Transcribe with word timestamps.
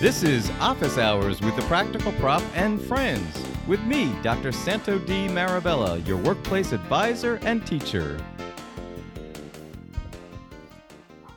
This 0.00 0.22
is 0.22 0.48
Office 0.60 0.96
Hours 0.96 1.42
with 1.42 1.54
the 1.56 1.62
Practical 1.64 2.12
Prof 2.12 2.42
and 2.56 2.80
Friends, 2.80 3.46
with 3.68 3.82
me, 3.82 4.10
Dr. 4.22 4.50
Santo 4.50 4.98
D. 4.98 5.28
Marabella, 5.28 5.98
your 6.06 6.16
workplace 6.16 6.72
advisor 6.72 7.38
and 7.42 7.66
teacher. 7.66 8.18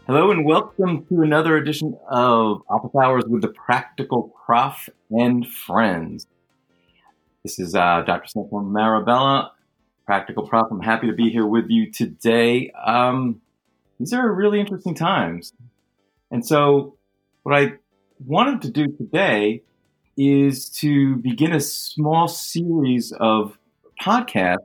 Hello, 0.08 0.32
and 0.32 0.46
welcome 0.46 1.06
to 1.08 1.24
another 1.24 1.58
edition 1.58 2.00
of 2.10 2.62
Office 2.70 2.96
Hours 2.96 3.26
with 3.28 3.42
the 3.42 3.50
Practical 3.50 4.34
Prof 4.46 4.88
and 5.12 5.46
Friends. 5.46 6.26
This 7.44 7.60
is 7.60 7.76
uh, 7.76 8.04
Dr. 8.08 8.30
Santo 8.30 8.62
Marabella, 8.62 9.50
Practical 10.06 10.48
Prof. 10.48 10.68
I'm 10.72 10.80
happy 10.80 11.08
to 11.08 11.14
be 11.14 11.30
here 11.30 11.46
with 11.46 11.66
you 11.68 11.92
today. 11.92 12.72
Um, 12.82 13.42
these 14.00 14.14
are 14.14 14.32
really 14.32 14.62
interesting 14.62 14.96
times. 14.96 15.52
And 16.32 16.48
so, 16.48 16.96
what 17.44 17.54
I 17.54 17.74
wanted 18.26 18.62
to 18.64 18.72
do 18.72 18.88
today 18.98 19.62
is 20.18 20.70
to 20.70 21.16
begin 21.18 21.54
a 21.54 21.60
small 21.60 22.28
series 22.28 23.12
of 23.20 23.58
podcasts 24.02 24.58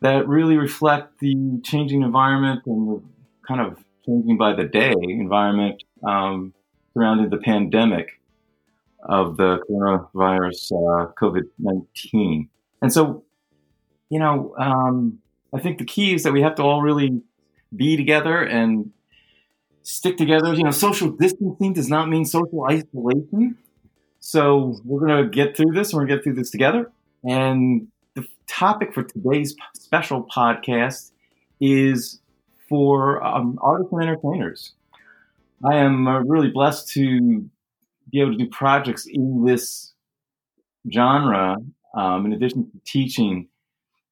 that 0.00 0.28
really 0.28 0.56
reflect 0.56 1.18
the 1.20 1.60
changing 1.64 2.02
environment 2.02 2.60
and 2.66 2.88
the 2.88 3.02
kind 3.46 3.60
of 3.60 3.82
changing 4.04 4.36
by 4.36 4.54
the 4.54 4.64
day 4.64 4.94
environment 5.00 5.82
um, 6.06 6.52
surrounding 6.92 7.30
the 7.30 7.38
pandemic 7.38 8.20
of 9.02 9.36
the 9.36 9.58
coronavirus, 9.68 10.72
uh, 10.72 11.12
COVID 11.20 11.44
19. 11.58 12.48
And 12.82 12.92
so, 12.92 13.24
you 14.10 14.18
know, 14.18 14.54
um, 14.58 15.18
I 15.54 15.60
think 15.60 15.78
the 15.78 15.84
key 15.84 16.14
is 16.14 16.22
that 16.24 16.32
we 16.32 16.42
have 16.42 16.54
to 16.56 16.62
all 16.62 16.82
really 16.82 17.22
be 17.74 17.96
together 17.96 18.42
and 18.42 18.92
stick 19.84 20.16
together. 20.16 20.52
You 20.52 20.64
know, 20.64 20.70
social 20.72 21.10
distancing 21.10 21.72
does 21.72 21.88
not 21.88 22.08
mean 22.08 22.24
social 22.24 22.64
isolation. 22.64 23.56
So 24.18 24.80
we're 24.84 25.06
going 25.06 25.22
to 25.22 25.30
get 25.30 25.56
through 25.56 25.72
this 25.72 25.92
and 25.92 26.00
we're 26.00 26.06
going 26.06 26.08
to 26.08 26.16
get 26.16 26.24
through 26.24 26.34
this 26.34 26.50
together. 26.50 26.90
And 27.22 27.88
the 28.14 28.26
topic 28.48 28.92
for 28.92 29.04
today's 29.04 29.54
special 29.74 30.26
podcast 30.34 31.12
is 31.60 32.20
for 32.68 33.22
um, 33.22 33.58
artists 33.62 33.92
and 33.92 34.02
entertainers. 34.02 34.72
I 35.64 35.76
am 35.76 36.08
uh, 36.08 36.20
really 36.20 36.50
blessed 36.50 36.88
to 36.90 37.48
be 38.10 38.20
able 38.20 38.32
to 38.32 38.38
do 38.38 38.48
projects 38.48 39.06
in 39.06 39.44
this 39.44 39.92
genre, 40.92 41.56
um, 41.96 42.26
in 42.26 42.32
addition 42.32 42.70
to 42.70 42.80
teaching 42.84 43.48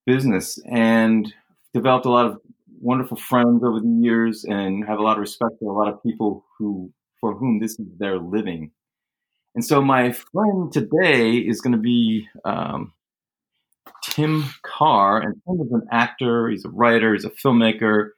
business, 0.07 0.59
and 0.71 1.33
developed 1.75 2.07
a 2.07 2.11
lot 2.11 2.27
of 2.27 2.41
wonderful 2.83 3.17
friends 3.17 3.63
over 3.65 3.81
the 3.81 3.99
years 4.03 4.45
and 4.45 4.85
have 4.87 4.99
a 4.99 5.03
lot 5.03 5.17
of 5.17 5.21
respect 5.21 5.53
for 5.61 5.73
a 5.73 5.79
lot 5.79 5.93
of 5.93 6.03
people 6.03 6.45
who 6.59 6.93
for 7.21 7.35
whom 7.35 7.61
this 7.61 7.79
is 7.79 7.87
their 7.99 8.19
living. 8.19 8.73
And 9.55 9.65
so 9.65 9.81
my 9.81 10.13
friend 10.13 10.73
today 10.73 11.37
is 11.37 11.61
going 11.61 11.75
to 11.75 11.79
be 11.79 12.27
um, 12.45 12.93
Tim 14.03 14.45
Carr, 14.63 15.21
and 15.21 15.35
Tim 15.47 15.65
is 15.65 15.73
an 15.73 15.87
actor. 15.93 16.49
He's 16.49 16.65
a 16.65 16.71
writer. 16.71 17.13
He's 17.13 17.25
a 17.25 17.31
filmmaker. 17.31 18.11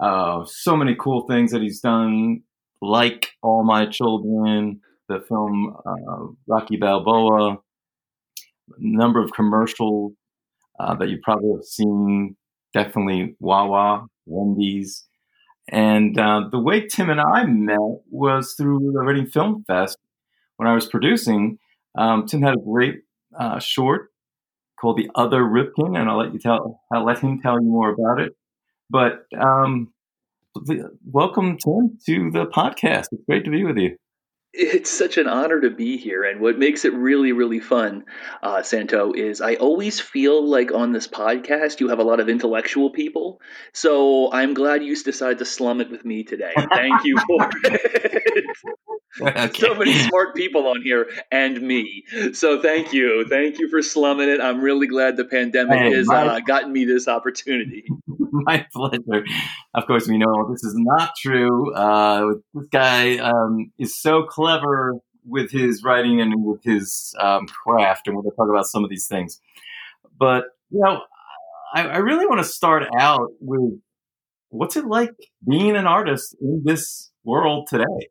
Uh, 0.00 0.44
so 0.46 0.76
many 0.76 0.96
cool 0.98 1.26
things 1.28 1.52
that 1.52 1.62
he's 1.62 1.80
done, 1.80 2.42
like 2.80 3.28
All 3.42 3.62
My 3.62 3.86
Children, 3.86 4.80
the 5.08 5.20
film 5.28 5.76
uh, 5.86 6.26
Rocky 6.48 6.76
Balboa, 6.76 7.52
a 7.52 7.58
number 8.78 9.22
of 9.22 9.32
commercials 9.32 10.12
uh, 10.80 10.94
that 10.94 11.10
you 11.10 11.18
probably 11.22 11.50
have 11.52 11.64
seen 11.64 12.36
definitely 12.72 13.36
Wawa, 13.40 14.06
Wendy's. 14.26 15.06
And 15.70 16.18
uh, 16.18 16.48
the 16.50 16.58
way 16.58 16.86
Tim 16.86 17.10
and 17.10 17.20
I 17.20 17.44
met 17.44 17.78
was 18.10 18.54
through 18.56 18.92
the 18.92 19.00
Reading 19.00 19.26
Film 19.26 19.64
Fest 19.66 19.96
when 20.56 20.68
I 20.68 20.74
was 20.74 20.86
producing. 20.86 21.58
Um, 21.96 22.26
Tim 22.26 22.42
had 22.42 22.54
a 22.54 22.64
great 22.64 23.02
uh, 23.38 23.60
short 23.60 24.08
called 24.80 24.96
"The 24.96 25.10
Other 25.14 25.42
Ripken, 25.42 25.98
and 25.98 26.08
I'll 26.08 26.18
let 26.18 26.32
you 26.32 26.40
tell. 26.40 26.80
I'll 26.92 27.04
let 27.04 27.20
him 27.20 27.40
tell 27.40 27.60
you 27.60 27.68
more 27.68 27.90
about 27.90 28.20
it. 28.20 28.32
But 28.88 29.26
um, 29.38 29.92
welcome, 31.04 31.56
Tim, 31.58 31.98
to 32.06 32.30
the 32.32 32.46
podcast. 32.46 33.06
It's 33.12 33.24
great 33.28 33.44
to 33.44 33.50
be 33.50 33.64
with 33.64 33.76
you 33.76 33.96
it's 34.52 34.90
such 34.90 35.16
an 35.16 35.28
honor 35.28 35.60
to 35.60 35.70
be 35.70 35.96
here 35.96 36.24
and 36.24 36.40
what 36.40 36.58
makes 36.58 36.84
it 36.84 36.92
really 36.94 37.32
really 37.32 37.60
fun 37.60 38.04
uh, 38.42 38.62
santo 38.62 39.12
is 39.12 39.40
i 39.40 39.54
always 39.54 40.00
feel 40.00 40.44
like 40.44 40.72
on 40.72 40.92
this 40.92 41.06
podcast 41.06 41.80
you 41.80 41.88
have 41.88 41.98
a 41.98 42.04
lot 42.04 42.20
of 42.20 42.28
intellectual 42.28 42.90
people. 42.90 43.40
So 43.72 44.32
i'm 44.32 44.54
glad 44.54 44.82
you 44.82 44.96
decided 45.00 45.38
to 45.38 45.44
slum 45.44 45.80
it 45.80 45.90
with 45.90 46.04
me 46.04 46.24
today. 46.24 46.52
Thank 46.56 47.04
you 47.04 47.16
for 47.18 47.48
it 47.64 48.99
okay. 49.20 49.50
so 49.58 49.74
many 49.74 49.92
smart 49.92 50.34
people 50.34 50.66
on 50.68 50.82
here 50.82 51.08
and 51.32 51.60
me 51.60 52.04
so 52.32 52.60
thank 52.60 52.92
you 52.92 53.26
thank 53.28 53.58
you 53.58 53.68
for 53.68 53.82
slumming 53.82 54.28
it 54.28 54.40
i'm 54.40 54.60
really 54.60 54.86
glad 54.86 55.16
the 55.16 55.24
pandemic 55.24 55.78
hey, 55.78 55.94
has 55.94 56.06
my, 56.06 56.26
uh, 56.26 56.40
gotten 56.40 56.72
me 56.72 56.84
this 56.84 57.08
opportunity 57.08 57.84
my 58.18 58.66
pleasure 58.72 59.24
of 59.74 59.86
course 59.86 60.06
we 60.06 60.16
know 60.16 60.48
this 60.50 60.62
is 60.62 60.74
not 60.76 61.12
true 61.20 61.74
uh, 61.74 62.34
this 62.54 62.66
guy 62.70 63.16
um, 63.18 63.72
is 63.78 64.00
so 64.00 64.22
clever 64.22 65.00
with 65.24 65.50
his 65.50 65.82
writing 65.84 66.20
and 66.20 66.44
with 66.44 66.62
his 66.64 67.14
um, 67.18 67.46
craft, 67.46 68.06
and 68.06 68.16
we're 68.16 68.22
going 68.22 68.32
to 68.32 68.36
talk 68.36 68.48
about 68.50 68.66
some 68.66 68.84
of 68.84 68.90
these 68.90 69.06
things. 69.06 69.40
But 70.18 70.44
you 70.70 70.80
know, 70.82 71.00
I, 71.74 71.86
I 71.86 71.96
really 71.98 72.26
want 72.26 72.40
to 72.40 72.44
start 72.44 72.84
out 72.98 73.30
with 73.40 73.80
what's 74.48 74.76
it 74.76 74.86
like 74.86 75.14
being 75.48 75.76
an 75.76 75.86
artist 75.86 76.36
in 76.40 76.62
this 76.64 77.10
world 77.24 77.68
today. 77.68 78.08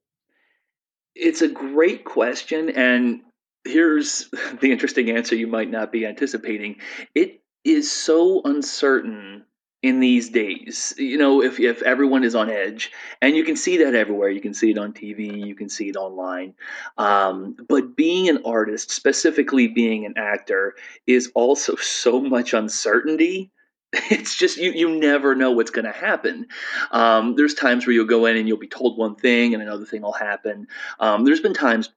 It's 1.20 1.42
a 1.42 1.48
great 1.48 2.06
question, 2.06 2.70
and 2.70 3.22
here's 3.66 4.30
the 4.62 4.72
interesting 4.72 5.10
answer 5.10 5.36
you 5.36 5.48
might 5.48 5.70
not 5.70 5.92
be 5.92 6.06
anticipating. 6.06 6.78
It 7.14 7.42
is 7.64 7.92
so 7.92 8.42
uncertain 8.44 9.44
in 9.82 10.00
these 10.00 10.30
days. 10.30 10.94
You 10.98 11.18
know 11.18 11.42
if, 11.42 11.60
if 11.60 11.82
everyone 11.84 12.24
is 12.24 12.36
on 12.36 12.50
edge 12.50 12.92
and 13.22 13.36
you 13.36 13.44
can 13.44 13.56
see 13.56 13.78
that 13.78 13.96
everywhere. 13.96 14.30
You 14.30 14.42
can 14.42 14.54
see 14.54 14.72
it 14.72 14.78
on 14.78 14.92
tv 14.92 15.46
you 15.48 15.56
can 15.56 15.70
see 15.70 15.90
it 15.90 15.96
online. 15.96 16.54
Um, 16.98 17.56
but 17.68 17.96
being 17.96 18.28
an 18.28 18.40
artist 18.46 18.92
specifically 18.92 19.68
being 19.68 20.06
an 20.06 20.16
actor 20.18 20.76
is 21.08 21.32
also 21.34 21.76
so 21.76 22.20
much 22.20 22.54
uncertainty 22.54 23.52
it's 24.12 24.36
just 24.36 24.58
you 24.58 24.72
you 24.72 25.00
never 25.00 25.34
know 25.36 25.52
what's 25.52 25.72
going 25.72 25.86
to 25.86 25.92
happen. 25.92 26.48
Um, 26.92 27.36
there's 27.36 27.56
times 27.56 27.88
where 27.88 27.94
you'll 27.94 28.06
go 28.06 28.26
in 28.28 28.38
and 28.38 28.48
you'll 28.48 28.58
be 28.58 28.68
told 28.68 28.98
one 28.98 29.16
thing 29.16 29.54
and 29.54 29.64
another 29.64 29.86
thing 29.86 30.02
will 30.02 30.14
happen. 30.14 30.68
Um, 31.00 31.26
there's 31.26 31.40
been 31.40 31.56
times 31.56 31.90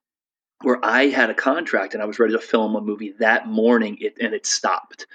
where 0.65 0.79
I 0.83 1.07
had 1.07 1.31
a 1.31 1.35
contract 1.35 1.95
and 1.95 2.03
I 2.03 2.07
was 2.07 2.19
ready 2.19 2.33
to 2.33 2.39
film 2.39 2.77
a 2.77 2.81
movie 2.81 3.13
that 3.19 3.47
morning, 3.47 3.99
it, 4.01 4.17
and 4.21 4.35
it 4.35 4.47
stopped. 4.47 5.07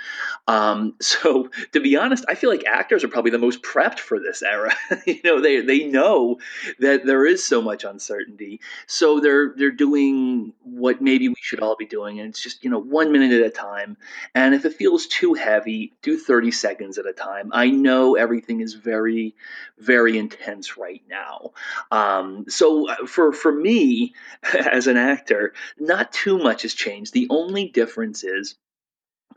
Um, 0.47 0.95
so, 1.01 1.49
to 1.73 1.79
be 1.79 1.95
honest, 1.95 2.25
I 2.27 2.35
feel 2.35 2.49
like 2.49 2.65
actors 2.65 3.03
are 3.03 3.07
probably 3.07 3.31
the 3.31 3.37
most 3.37 3.63
prepped 3.63 3.99
for 3.99 4.19
this 4.19 4.41
era. 4.41 4.73
you 5.05 5.19
know, 5.23 5.41
they 5.41 5.61
they 5.61 5.85
know 5.85 6.39
that 6.79 7.05
there 7.05 7.25
is 7.25 7.43
so 7.43 7.61
much 7.61 7.83
uncertainty, 7.83 8.59
so 8.85 9.19
they're 9.19 9.53
they're 9.55 9.71
doing 9.71 10.53
what 10.63 11.01
maybe 11.01 11.29
we 11.29 11.35
should 11.41 11.59
all 11.59 11.75
be 11.75 11.85
doing, 11.85 12.19
and 12.19 12.29
it's 12.29 12.41
just 12.41 12.63
you 12.63 12.69
know 12.69 12.79
one 12.79 13.11
minute 13.11 13.31
at 13.31 13.45
a 13.45 13.49
time. 13.49 13.97
And 14.35 14.53
if 14.53 14.65
it 14.65 14.73
feels 14.73 15.07
too 15.07 15.33
heavy, 15.33 15.93
do 16.01 16.17
thirty 16.17 16.51
seconds 16.51 16.97
at 16.97 17.05
a 17.05 17.13
time. 17.13 17.51
I 17.53 17.69
know 17.69 18.15
everything 18.15 18.61
is 18.61 18.73
very 18.73 19.35
very 19.77 20.17
intense 20.17 20.77
right 20.77 21.03
now. 21.09 21.51
Um, 21.91 22.45
so 22.47 22.89
uh, 22.89 23.05
for 23.05 23.31
for 23.31 23.51
me 23.51 24.13
as 24.71 24.87
an 24.87 24.97
actor 24.97 25.36
not 25.79 26.11
too 26.11 26.37
much 26.37 26.63
has 26.63 26.73
changed. 26.73 27.13
The 27.13 27.27
only 27.29 27.69
difference 27.69 28.23
is 28.23 28.55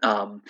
um, 0.03 0.43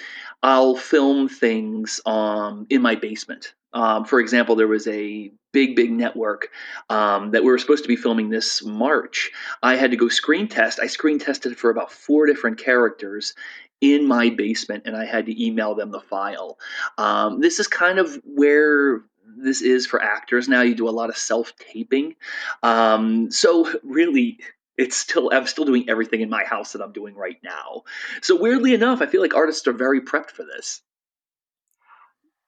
I'll 0.42 0.76
film 0.76 1.28
things 1.28 2.00
um, 2.06 2.66
in 2.70 2.82
my 2.82 2.94
basement. 2.94 3.54
Um, 3.72 4.04
for 4.04 4.18
example, 4.20 4.56
there 4.56 4.66
was 4.66 4.88
a 4.88 5.30
big, 5.52 5.76
big 5.76 5.92
network 5.92 6.48
um, 6.88 7.32
that 7.32 7.42
we 7.42 7.50
were 7.50 7.58
supposed 7.58 7.84
to 7.84 7.88
be 7.88 7.96
filming 7.96 8.28
this 8.28 8.64
March. 8.64 9.30
I 9.62 9.76
had 9.76 9.92
to 9.92 9.96
go 9.96 10.08
screen 10.08 10.48
test. 10.48 10.80
I 10.80 10.86
screen 10.86 11.18
tested 11.18 11.56
for 11.56 11.70
about 11.70 11.92
four 11.92 12.26
different 12.26 12.58
characters 12.58 13.34
in 13.80 14.06
my 14.06 14.30
basement, 14.30 14.84
and 14.86 14.96
I 14.96 15.06
had 15.06 15.26
to 15.26 15.44
email 15.44 15.74
them 15.74 15.90
the 15.90 16.00
file. 16.00 16.58
Um, 16.98 17.40
this 17.40 17.60
is 17.60 17.66
kind 17.66 17.98
of 17.98 18.20
where 18.24 19.02
this 19.38 19.62
is 19.62 19.86
for 19.86 20.02
actors 20.02 20.48
now. 20.48 20.62
You 20.62 20.74
do 20.74 20.88
a 20.88 20.90
lot 20.90 21.08
of 21.08 21.16
self 21.16 21.54
taping. 21.56 22.16
Um, 22.62 23.30
so, 23.30 23.72
really, 23.82 24.40
it's 24.80 24.96
still 24.96 25.30
I'm 25.32 25.46
still 25.46 25.66
doing 25.66 25.88
everything 25.88 26.22
in 26.22 26.30
my 26.30 26.44
house 26.44 26.72
that 26.72 26.82
I'm 26.82 26.92
doing 26.92 27.14
right 27.14 27.38
now. 27.44 27.82
So 28.22 28.40
weirdly 28.40 28.74
enough, 28.74 29.02
I 29.02 29.06
feel 29.06 29.20
like 29.20 29.34
artists 29.34 29.68
are 29.68 29.72
very 29.72 30.00
prepped 30.00 30.30
for 30.30 30.44
this. 30.44 30.80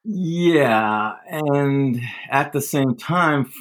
Yeah, 0.05 1.12
and 1.29 2.00
at 2.29 2.52
the 2.52 2.61
same 2.61 2.96
time, 2.96 3.52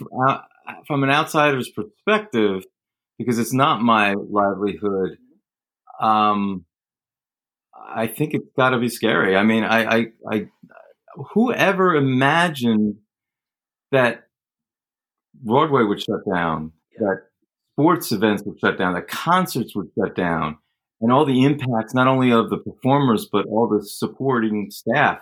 from 0.88 1.04
an 1.04 1.12
outsider's 1.12 1.70
perspective, 1.70 2.64
because 3.20 3.38
it's 3.38 3.54
not 3.54 3.84
my 3.84 4.16
livelihood, 4.16 5.18
um, 6.00 6.66
I 7.78 8.08
think 8.08 8.34
it's 8.34 8.50
got 8.58 8.72
to 8.72 8.80
be 8.80 8.90
scary. 8.90 9.36
I 9.36 9.44
mean, 9.44 9.64
I, 9.64 9.84
I, 9.84 10.06
I, 10.32 10.46
whoever 11.34 11.96
imagined 11.96 12.96
that 13.92 14.24
Broadway 15.36 15.84
would 15.84 16.02
shut 16.02 16.22
down, 16.34 16.72
yeah. 16.94 17.08
that 17.08 17.31
sports 17.74 18.12
events 18.12 18.44
were 18.46 18.58
shut 18.60 18.78
down, 18.78 18.94
the 18.94 19.02
concerts 19.02 19.76
were 19.76 19.88
shut 19.98 20.16
down, 20.16 20.58
and 21.00 21.12
all 21.12 21.26
the 21.26 21.44
impacts 21.44 21.94
not 21.94 22.08
only 22.08 22.32
of 22.32 22.50
the 22.50 22.58
performers 22.58 23.28
but 23.32 23.46
all 23.48 23.68
the 23.68 23.86
supporting 23.86 24.72
staff. 24.72 25.20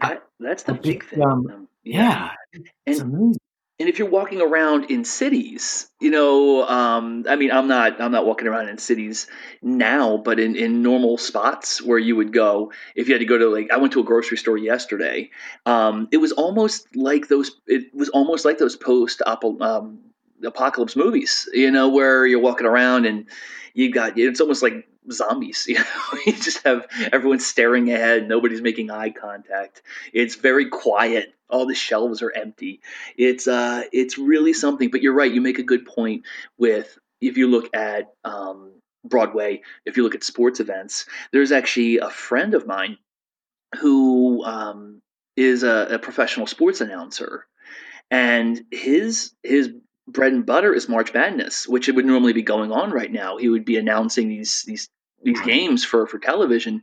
That, 0.00 0.22
that's 0.38 0.64
the 0.64 0.74
big 0.74 1.04
thing. 1.04 1.22
Um, 1.22 1.68
yeah, 1.82 2.30
yeah, 2.52 2.60
it's 2.84 3.00
and, 3.00 3.14
amazing 3.14 3.40
and 3.78 3.88
if 3.88 3.98
you're 3.98 4.08
walking 4.08 4.40
around 4.40 4.90
in 4.90 5.04
cities 5.04 5.90
you 6.00 6.10
know 6.10 6.66
um, 6.66 7.24
i 7.28 7.36
mean 7.36 7.50
i'm 7.50 7.68
not 7.68 8.00
i'm 8.00 8.12
not 8.12 8.26
walking 8.26 8.46
around 8.46 8.68
in 8.68 8.78
cities 8.78 9.26
now 9.62 10.16
but 10.16 10.40
in, 10.40 10.56
in 10.56 10.82
normal 10.82 11.18
spots 11.18 11.82
where 11.82 11.98
you 11.98 12.16
would 12.16 12.32
go 12.32 12.72
if 12.94 13.08
you 13.08 13.14
had 13.14 13.20
to 13.20 13.26
go 13.26 13.38
to 13.38 13.48
like 13.48 13.70
i 13.70 13.76
went 13.76 13.92
to 13.92 14.00
a 14.00 14.04
grocery 14.04 14.36
store 14.36 14.56
yesterday 14.56 15.30
um, 15.66 16.08
it 16.12 16.18
was 16.18 16.32
almost 16.32 16.86
like 16.94 17.28
those 17.28 17.52
it 17.66 17.94
was 17.94 18.08
almost 18.10 18.44
like 18.44 18.58
those 18.58 18.76
post 18.76 19.22
um, 19.60 19.98
apocalypse 20.44 20.96
movies 20.96 21.48
you 21.52 21.70
know 21.70 21.88
where 21.88 22.26
you're 22.26 22.40
walking 22.40 22.66
around 22.66 23.06
and 23.06 23.26
you've 23.74 23.94
got 23.94 24.18
it's 24.18 24.40
almost 24.40 24.62
like 24.62 24.86
zombies. 25.10 25.66
You 25.76 25.78
know, 25.78 26.18
you 26.26 26.32
just 26.32 26.62
have 26.64 26.86
everyone 27.12 27.40
staring 27.40 27.90
ahead. 27.90 28.28
Nobody's 28.28 28.62
making 28.62 28.90
eye 28.90 29.10
contact. 29.10 29.82
It's 30.12 30.36
very 30.36 30.68
quiet. 30.68 31.34
All 31.48 31.66
the 31.66 31.74
shelves 31.74 32.22
are 32.22 32.32
empty. 32.32 32.80
It's 33.16 33.46
uh, 33.46 33.82
it's 33.92 34.18
really 34.18 34.52
something. 34.52 34.90
But 34.90 35.02
you're 35.02 35.14
right. 35.14 35.32
You 35.32 35.40
make 35.40 35.58
a 35.58 35.64
good 35.64 35.86
point 35.86 36.24
with 36.58 36.98
if 37.20 37.36
you 37.36 37.48
look 37.48 37.74
at 37.74 38.12
um, 38.24 38.72
Broadway, 39.04 39.62
if 39.84 39.96
you 39.96 40.02
look 40.02 40.14
at 40.14 40.24
sports 40.24 40.60
events. 40.60 41.06
There's 41.32 41.52
actually 41.52 41.98
a 41.98 42.10
friend 42.10 42.54
of 42.54 42.66
mine 42.66 42.98
who 43.78 44.44
um, 44.44 45.02
is 45.36 45.62
a, 45.62 45.94
a 45.94 45.98
professional 45.98 46.46
sports 46.46 46.80
announcer, 46.80 47.46
and 48.10 48.64
his 48.70 49.32
his 49.42 49.72
bread 50.08 50.32
and 50.32 50.46
butter 50.46 50.72
is 50.72 50.88
March 50.88 51.12
Madness, 51.12 51.66
which 51.68 51.88
it 51.88 51.94
would 51.94 52.06
normally 52.06 52.32
be 52.32 52.42
going 52.42 52.72
on 52.72 52.90
right 52.90 53.10
now. 53.10 53.36
He 53.36 53.48
would 53.48 53.64
be 53.64 53.76
announcing 53.76 54.28
these 54.28 54.62
these 54.62 54.88
these 55.22 55.40
games 55.40 55.84
for 55.84 56.06
for 56.06 56.18
television. 56.18 56.82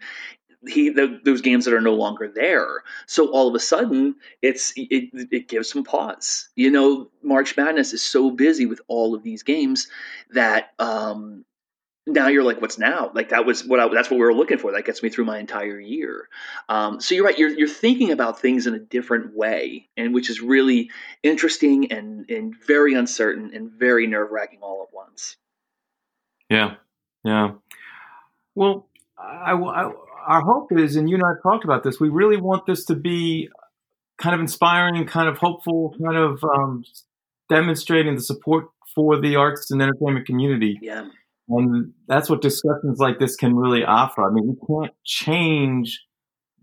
He 0.67 0.89
the, 0.89 1.19
those 1.25 1.41
games 1.41 1.65
that 1.65 1.73
are 1.73 1.81
no 1.81 1.93
longer 1.93 2.31
there. 2.33 2.83
So 3.05 3.27
all 3.27 3.47
of 3.47 3.55
a 3.55 3.59
sudden 3.59 4.15
it's 4.41 4.73
it, 4.75 5.09
it 5.31 5.47
gives 5.47 5.69
some 5.69 5.83
pause. 5.83 6.49
You 6.55 6.71
know 6.71 7.09
march 7.21 7.55
madness 7.57 7.93
is 7.93 8.01
so 8.01 8.31
busy 8.31 8.65
with 8.65 8.81
all 8.87 9.15
of 9.15 9.23
these 9.23 9.43
games 9.43 9.87
that 10.31 10.73
um 10.79 11.45
now 12.05 12.27
you're 12.27 12.43
like 12.43 12.61
what's 12.61 12.77
now? 12.77 13.11
Like 13.13 13.29
that 13.29 13.45
was 13.45 13.63
what 13.63 13.79
I, 13.79 13.87
that's 13.87 14.09
what 14.09 14.17
we 14.17 14.25
were 14.25 14.33
looking 14.33 14.57
for. 14.57 14.71
That 14.73 14.85
gets 14.85 15.01
me 15.01 15.09
through 15.09 15.25
my 15.25 15.39
entire 15.39 15.79
year. 15.79 16.27
Um, 16.69 16.99
so 16.99 17.15
you're 17.15 17.25
right 17.25 17.37
you're, 17.37 17.49
you're 17.49 17.67
thinking 17.67 18.11
about 18.11 18.39
things 18.39 18.67
in 18.67 18.73
a 18.73 18.79
different 18.79 19.35
way 19.35 19.89
and 19.95 20.13
which 20.13 20.29
is 20.29 20.41
really 20.41 20.89
interesting 21.23 21.91
and 21.91 22.29
and 22.29 22.55
very 22.67 22.93
uncertain 22.93 23.51
and 23.53 23.71
very 23.71 24.07
nerve-wracking 24.07 24.59
all 24.61 24.85
at 24.87 24.93
once. 24.93 25.37
Yeah 26.49 26.75
yeah. 27.23 27.51
Well, 28.55 28.87
I, 29.17 29.53
I, 29.53 29.91
our 30.27 30.41
hope 30.41 30.71
is, 30.71 30.95
and 30.95 31.09
you 31.09 31.15
and 31.15 31.23
I 31.23 31.33
talked 31.41 31.63
about 31.63 31.83
this, 31.83 31.99
we 31.99 32.09
really 32.09 32.37
want 32.37 32.65
this 32.65 32.85
to 32.85 32.95
be 32.95 33.49
kind 34.17 34.35
of 34.35 34.41
inspiring, 34.41 35.05
kind 35.05 35.29
of 35.29 35.37
hopeful, 35.37 35.95
kind 36.03 36.17
of 36.17 36.43
um, 36.43 36.83
demonstrating 37.49 38.15
the 38.15 38.21
support 38.21 38.67
for 38.93 39.19
the 39.19 39.35
arts 39.35 39.71
and 39.71 39.81
entertainment 39.81 40.25
community. 40.25 40.77
Yeah. 40.81 41.07
And 41.49 41.93
that's 42.07 42.29
what 42.29 42.41
discussions 42.41 42.99
like 42.99 43.19
this 43.19 43.35
can 43.35 43.55
really 43.55 43.83
offer. 43.83 44.23
I 44.23 44.31
mean, 44.31 44.47
we 44.47 44.67
can't 44.67 44.93
change 45.03 46.01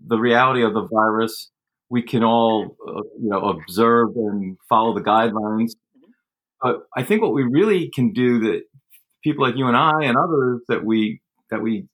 the 0.05 0.19
reality 0.19 0.62
of 0.62 0.73
the 0.73 0.88
virus. 0.91 1.50
We 1.91 2.03
can 2.03 2.25
all, 2.25 2.77
uh, 2.88 3.03
you 3.21 3.29
know, 3.29 3.41
observe 3.41 4.11
and 4.17 4.56
follow 4.69 4.94
the 4.94 5.03
guidelines. 5.03 5.73
Mm-hmm. 5.73 6.11
But 6.62 6.77
I 6.97 7.03
think 7.03 7.23
what 7.23 7.35
we 7.35 7.43
really 7.43 7.91
can 7.94 8.12
do 8.12 8.41
that 8.41 8.62
people 9.23 9.44
like 9.44 9.56
you 9.56 9.67
and 9.67 9.77
I 9.77 10.05
and 10.05 10.17
others 10.17 10.62
that 10.69 10.85
we 10.85 11.21
that 11.50 11.62
we 11.62 11.87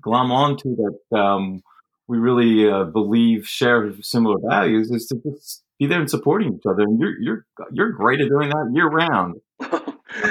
glom 0.00 0.30
onto 0.30 0.76
that 0.76 1.18
um, 1.18 1.62
we 2.08 2.18
really 2.18 2.70
uh, 2.70 2.84
believe 2.84 3.46
share 3.46 3.92
similar 4.02 4.36
values 4.46 4.90
is 4.90 5.06
to 5.06 5.16
just 5.30 5.62
be 5.78 5.86
there 5.86 6.00
and 6.00 6.10
supporting 6.10 6.54
each 6.54 6.66
other. 6.68 6.82
And 6.82 7.00
you're 7.00 7.20
you're 7.20 7.46
you're 7.72 7.92
great 7.92 8.20
at 8.20 8.28
doing 8.28 8.50
that 8.50 8.70
year 8.74 8.88
round. 8.88 9.40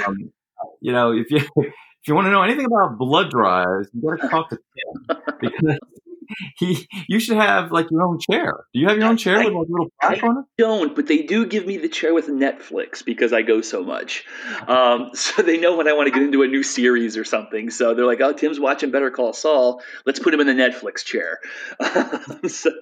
um, 0.06 0.32
you 0.82 0.92
know, 0.92 1.12
if 1.12 1.30
you 1.30 1.38
if 1.56 2.08
you 2.08 2.14
want 2.14 2.26
to 2.26 2.30
know 2.30 2.42
anything 2.42 2.66
about 2.66 2.98
blood 2.98 3.30
drives, 3.30 3.88
you 3.94 4.02
got 4.02 4.20
to 4.20 4.28
talk 4.28 4.50
to 4.50 4.56
Tim 4.58 5.16
because 5.40 5.78
he, 6.56 6.88
you 7.08 7.20
should 7.20 7.36
have 7.36 7.70
like 7.70 7.90
your 7.90 8.02
own 8.02 8.18
chair. 8.18 8.64
Do 8.74 8.80
you 8.80 8.88
have 8.88 8.98
your 8.98 9.06
own 9.06 9.16
chair 9.16 9.38
I, 9.38 9.44
with 9.44 9.54
like 9.54 9.68
a 9.68 9.70
little 9.70 9.92
plaque 10.00 10.22
on 10.24 10.38
it? 10.38 10.44
Don't, 10.58 10.96
but 10.96 11.06
they 11.06 11.22
do 11.22 11.46
give 11.46 11.64
me 11.64 11.76
the 11.76 11.88
chair 11.88 12.12
with 12.12 12.26
Netflix 12.26 13.04
because 13.04 13.32
I 13.32 13.42
go 13.42 13.60
so 13.60 13.84
much. 13.84 14.24
Um, 14.66 15.10
so 15.14 15.42
they 15.42 15.58
know 15.58 15.76
when 15.76 15.86
I 15.86 15.92
want 15.92 16.08
to 16.08 16.12
get 16.12 16.22
into 16.22 16.42
a 16.42 16.48
new 16.48 16.64
series 16.64 17.16
or 17.16 17.24
something. 17.24 17.70
So 17.70 17.94
they're 17.94 18.06
like, 18.06 18.20
"Oh, 18.20 18.32
Tim's 18.32 18.58
watching 18.58 18.90
Better 18.90 19.10
Call 19.10 19.32
Saul. 19.32 19.82
Let's 20.04 20.18
put 20.18 20.34
him 20.34 20.40
in 20.40 20.48
the 20.48 20.54
Netflix 20.54 21.04
chair." 21.04 21.38
so, 22.48 22.72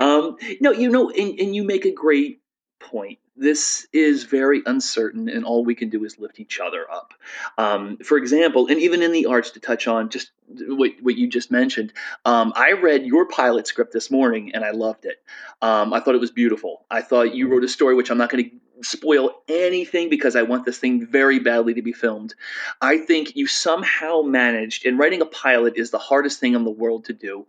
um, 0.00 0.36
no, 0.62 0.72
you 0.72 0.88
know, 0.88 1.10
and, 1.10 1.38
and 1.38 1.54
you 1.54 1.64
make 1.64 1.84
a 1.84 1.92
great 1.92 2.40
point 2.80 3.18
this 3.38 3.86
is 3.92 4.24
very 4.24 4.62
uncertain, 4.66 5.28
and 5.28 5.44
all 5.44 5.64
we 5.64 5.74
can 5.74 5.88
do 5.88 6.04
is 6.04 6.18
lift 6.18 6.40
each 6.40 6.58
other 6.58 6.90
up. 6.90 7.14
Um, 7.56 7.98
for 7.98 8.18
example, 8.18 8.66
and 8.66 8.80
even 8.80 9.00
in 9.00 9.12
the 9.12 9.26
arts, 9.26 9.52
to 9.52 9.60
touch 9.60 9.86
on 9.86 10.10
just 10.10 10.32
what, 10.48 10.92
what 11.00 11.16
you 11.16 11.28
just 11.28 11.50
mentioned, 11.50 11.92
um, 12.24 12.52
I 12.56 12.72
read 12.72 13.06
your 13.06 13.26
pilot 13.26 13.66
script 13.66 13.92
this 13.92 14.10
morning 14.10 14.52
and 14.54 14.64
I 14.64 14.72
loved 14.72 15.04
it. 15.04 15.22
Um, 15.62 15.92
I 15.92 16.00
thought 16.00 16.16
it 16.16 16.20
was 16.20 16.32
beautiful. 16.32 16.84
I 16.90 17.00
thought 17.00 17.34
you 17.34 17.48
wrote 17.48 17.64
a 17.64 17.68
story, 17.68 17.94
which 17.94 18.10
I'm 18.10 18.18
not 18.18 18.30
going 18.30 18.50
to 18.50 18.50
spoil 18.82 19.42
anything 19.48 20.08
because 20.08 20.34
I 20.36 20.42
want 20.42 20.64
this 20.64 20.78
thing 20.78 21.06
very 21.06 21.38
badly 21.38 21.74
to 21.74 21.82
be 21.82 21.92
filmed. 21.92 22.34
I 22.80 22.98
think 22.98 23.36
you 23.36 23.46
somehow 23.46 24.22
managed, 24.22 24.84
and 24.84 24.98
writing 24.98 25.22
a 25.22 25.26
pilot 25.26 25.74
is 25.76 25.90
the 25.90 25.98
hardest 25.98 26.40
thing 26.40 26.54
in 26.54 26.64
the 26.64 26.70
world 26.70 27.04
to 27.06 27.12
do 27.12 27.46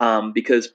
um, 0.00 0.32
because 0.32 0.72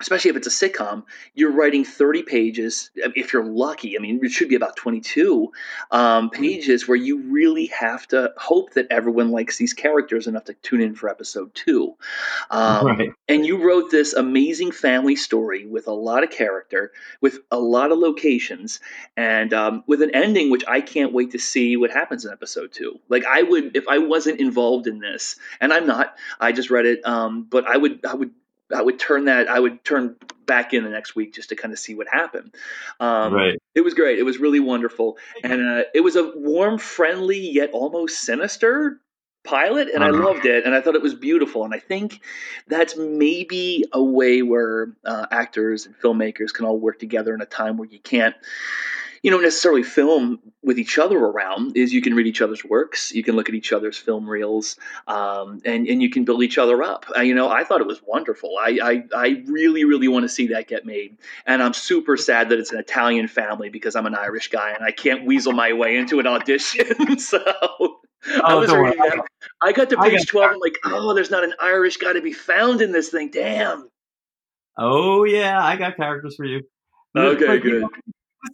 especially 0.00 0.30
if 0.30 0.36
it's 0.36 0.46
a 0.46 0.50
sitcom, 0.68 1.04
you're 1.34 1.52
writing 1.52 1.84
30 1.84 2.22
pages. 2.24 2.90
If 2.96 3.32
you're 3.32 3.44
lucky, 3.44 3.96
I 3.96 4.00
mean, 4.00 4.20
it 4.22 4.30
should 4.30 4.48
be 4.48 4.54
about 4.54 4.76
22 4.76 5.50
um, 5.90 6.28
mm-hmm. 6.28 6.42
pages 6.42 6.86
where 6.86 6.96
you 6.96 7.20
really 7.20 7.66
have 7.66 8.06
to 8.08 8.32
hope 8.36 8.74
that 8.74 8.86
everyone 8.90 9.30
likes 9.30 9.56
these 9.56 9.72
characters 9.72 10.26
enough 10.26 10.44
to 10.44 10.54
tune 10.54 10.82
in 10.82 10.94
for 10.94 11.08
episode 11.08 11.54
two. 11.54 11.94
Um, 12.50 12.86
right. 12.86 13.10
And 13.28 13.46
you 13.46 13.66
wrote 13.66 13.90
this 13.90 14.12
amazing 14.12 14.72
family 14.72 15.16
story 15.16 15.64
with 15.64 15.86
a 15.88 15.92
lot 15.92 16.24
of 16.24 16.30
character, 16.30 16.92
with 17.22 17.38
a 17.50 17.58
lot 17.58 17.90
of 17.90 17.98
locations, 17.98 18.80
and 19.16 19.54
um, 19.54 19.82
with 19.86 20.02
an 20.02 20.14
ending 20.14 20.50
which 20.50 20.64
I 20.68 20.82
can't 20.82 21.14
wait 21.14 21.30
to 21.30 21.38
see 21.38 21.76
what 21.76 21.90
happens 21.90 22.26
in 22.26 22.32
episode 22.32 22.72
two. 22.72 23.00
Like 23.08 23.24
I 23.24 23.42
would, 23.42 23.76
if 23.76 23.88
I 23.88 23.98
wasn't 23.98 24.40
involved 24.40 24.86
in 24.86 24.98
this, 24.98 25.36
and 25.58 25.72
I'm 25.72 25.86
not, 25.86 26.16
I 26.38 26.52
just 26.52 26.68
read 26.68 26.84
it, 26.84 27.06
um, 27.06 27.44
but 27.44 27.66
I 27.66 27.78
would, 27.78 28.04
I 28.04 28.14
would 28.14 28.30
I 28.74 28.82
would 28.82 28.98
turn 28.98 29.26
that 29.26 29.48
I 29.48 29.58
would 29.58 29.84
turn 29.84 30.16
back 30.46 30.72
in 30.72 30.84
the 30.84 30.90
next 30.90 31.14
week 31.14 31.34
just 31.34 31.48
to 31.50 31.56
kind 31.56 31.72
of 31.72 31.78
see 31.78 31.94
what 31.94 32.06
happened. 32.10 32.54
Um, 33.00 33.34
right. 33.34 33.58
It 33.74 33.82
was 33.82 33.94
great. 33.94 34.18
It 34.18 34.24
was 34.24 34.38
really 34.38 34.60
wonderful, 34.60 35.18
and 35.42 35.66
uh, 35.66 35.82
it 35.94 36.00
was 36.00 36.16
a 36.16 36.32
warm, 36.36 36.78
friendly 36.78 37.38
yet 37.38 37.70
almost 37.72 38.20
sinister 38.20 39.00
pilot, 39.44 39.88
and 39.94 40.02
uh-huh. 40.02 40.14
I 40.14 40.24
loved 40.24 40.44
it, 40.44 40.66
and 40.66 40.74
I 40.74 40.80
thought 40.80 40.94
it 40.94 41.02
was 41.02 41.14
beautiful. 41.14 41.64
And 41.64 41.72
I 41.72 41.78
think 41.78 42.20
that's 42.66 42.96
maybe 42.96 43.84
a 43.92 44.02
way 44.02 44.42
where 44.42 44.92
uh, 45.04 45.26
actors 45.30 45.86
and 45.86 45.96
filmmakers 45.96 46.52
can 46.52 46.66
all 46.66 46.78
work 46.78 46.98
together 46.98 47.34
in 47.34 47.40
a 47.40 47.46
time 47.46 47.76
where 47.76 47.88
you 47.88 48.00
can't 48.00 48.34
you 49.26 49.32
don't 49.32 49.42
necessarily 49.42 49.82
film 49.82 50.38
with 50.62 50.78
each 50.78 50.98
other 50.98 51.18
around 51.18 51.76
is 51.76 51.92
you 51.92 52.00
can 52.00 52.14
read 52.14 52.28
each 52.28 52.40
other's 52.40 52.64
works 52.64 53.10
you 53.10 53.24
can 53.24 53.34
look 53.34 53.48
at 53.48 53.56
each 53.56 53.72
other's 53.72 53.98
film 53.98 54.30
reels 54.30 54.76
um, 55.08 55.60
and, 55.64 55.88
and 55.88 56.00
you 56.00 56.08
can 56.08 56.24
build 56.24 56.44
each 56.44 56.58
other 56.58 56.80
up 56.84 57.04
uh, 57.16 57.20
you 57.20 57.34
know 57.34 57.48
i 57.48 57.64
thought 57.64 57.80
it 57.80 57.88
was 57.88 58.00
wonderful 58.06 58.52
I, 58.60 58.78
I, 58.80 59.04
I 59.16 59.42
really 59.46 59.84
really 59.84 60.06
want 60.06 60.22
to 60.22 60.28
see 60.28 60.46
that 60.48 60.68
get 60.68 60.86
made 60.86 61.18
and 61.44 61.60
i'm 61.60 61.72
super 61.72 62.16
sad 62.16 62.50
that 62.50 62.60
it's 62.60 62.70
an 62.70 62.78
italian 62.78 63.26
family 63.26 63.68
because 63.68 63.96
i'm 63.96 64.06
an 64.06 64.14
irish 64.14 64.48
guy 64.48 64.70
and 64.70 64.84
i 64.84 64.92
can't 64.92 65.26
weasel 65.26 65.52
my 65.52 65.72
way 65.72 65.96
into 65.96 66.20
an 66.20 66.28
audition 66.28 67.18
so 67.18 67.42
oh, 67.44 67.98
I 68.44 68.54
was 68.54 68.72
reading 68.72 68.96
that. 68.98 69.26
I 69.60 69.72
got 69.72 69.90
to 69.90 69.96
page 69.96 70.26
12. 70.26 70.52
I'm 70.52 70.58
like, 70.60 70.78
oh, 70.84 71.14
there's 71.14 71.30
not 71.30 71.44
an 71.44 71.54
Irish 71.60 71.96
guy 71.96 72.12
to 72.12 72.20
be 72.20 72.32
found 72.32 72.80
in 72.80 72.90
this 72.90 73.10
thing. 73.10 73.30
Damn. 73.30 73.88
Oh, 74.76 75.24
yeah. 75.24 75.64
I 75.64 75.76
got 75.76 75.96
characters 75.96 76.34
for 76.34 76.44
you. 76.44 76.62
Okay, 77.16 77.58
good. 77.58 77.72
You 77.72 77.80
know, 77.80 77.88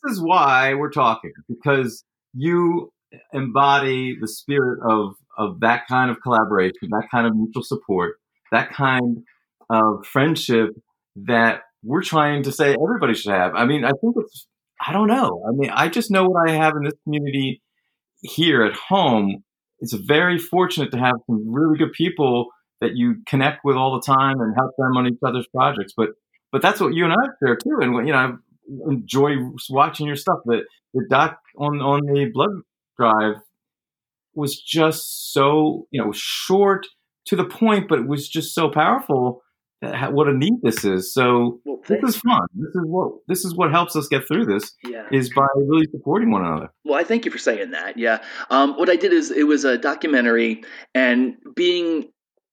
this 0.03 0.13
is 0.13 0.21
why 0.21 0.75
we're 0.75 0.91
talking 0.91 1.33
because 1.49 2.05
you 2.35 2.93
embody 3.33 4.17
the 4.21 4.29
spirit 4.29 4.81
of 4.89 5.15
of 5.37 5.61
that 5.61 5.87
kind 5.89 6.11
of 6.11 6.21
collaboration, 6.23 6.89
that 6.91 7.09
kind 7.11 7.27
of 7.27 7.35
mutual 7.35 7.63
support, 7.63 8.17
that 8.51 8.73
kind 8.73 9.19
of 9.71 10.05
friendship 10.07 10.71
that 11.17 11.63
we're 11.83 12.03
trying 12.03 12.43
to 12.45 12.53
say 12.53 12.75
everybody 12.75 13.15
should 13.15 13.33
have. 13.33 13.55
I 13.55 13.65
mean, 13.65 13.85
I 13.85 13.91
think 14.01 14.15
it's 14.19 14.47
I 14.85 14.93
don't 14.93 15.09
know. 15.09 15.45
I 15.47 15.53
mean, 15.53 15.71
I 15.71 15.89
just 15.89 16.11
know 16.11 16.25
what 16.25 16.49
I 16.49 16.53
have 16.53 16.75
in 16.77 16.85
this 16.85 16.95
community 17.05 17.63
here 18.23 18.65
at 18.65 18.75
home. 18.75 19.45
It's 19.81 19.93
very 19.93 20.39
fortunate 20.39 20.93
to 20.93 20.99
have 20.99 21.15
some 21.27 21.53
really 21.53 21.79
good 21.79 21.93
people 21.93 22.49
that 22.81 22.97
you 22.97 23.17
connect 23.27 23.61
with 23.65 23.77
all 23.77 23.95
the 23.95 24.05
time 24.05 24.41
and 24.41 24.55
help 24.57 24.73
them 24.77 24.97
on 24.97 25.07
each 25.07 25.19
other's 25.25 25.47
projects. 25.55 25.93
But 25.97 26.11
but 26.51 26.63
that's 26.63 26.81
what 26.81 26.95
you 26.95 27.05
and 27.05 27.13
I 27.13 27.27
share 27.43 27.57
too. 27.57 27.79
And 27.81 28.07
you 28.07 28.13
know, 28.13 28.39
enjoy 28.89 29.37
watching 29.71 30.07
your 30.07 30.17
stuff. 30.17 30.39
The 30.45 30.63
the 30.95 31.05
doc 31.09 31.39
on 31.57 31.81
on 31.81 32.01
the 32.07 32.31
blood 32.33 32.51
Drive 32.99 33.37
was 34.35 34.61
just 34.61 35.33
so 35.33 35.87
you 35.91 36.03
know 36.03 36.13
short 36.15 36.87
to 37.27 37.37
the 37.37 37.45
point, 37.45 37.89
but 37.89 38.01
it 38.01 38.07
was 38.07 38.29
just 38.29 38.55
so 38.55 38.71
powerful. 38.71 39.43
That, 39.81 40.13
what 40.13 40.29
a 40.29 40.33
need 40.33 40.55
this 40.63 40.85
is. 40.85 41.13
So 41.13 41.61
well, 41.65 41.81
this 41.89 42.03
is 42.05 42.17
fun. 42.17 42.47
This 42.55 42.69
is 42.69 42.83
what 42.85 43.13
this 43.27 43.45
is 43.45 43.57
what 43.57 43.73
helps 43.73 43.97
us 43.97 44.07
get 44.07 44.29
through 44.29 44.47
this. 44.47 44.71
Yeah. 44.85 45.09
is 45.11 45.33
by 45.35 45.47
really 45.57 45.87
supporting 45.91 46.31
one 46.31 46.45
another. 46.45 46.69
Well, 46.85 46.99
I 46.99 47.05
thank 47.05 47.25
you 47.25 47.33
for 47.33 47.39
saying 47.39 47.73
that. 47.73 47.99
Yeah. 47.99 48.23
Um, 48.51 48.77
what 48.77 48.89
I 48.89 48.97
did 48.97 49.13
is 49.13 49.31
it 49.33 49.45
was 49.45 49.65
a 49.65 49.77
documentary, 49.77 50.63
and 50.95 51.37
being 51.57 52.11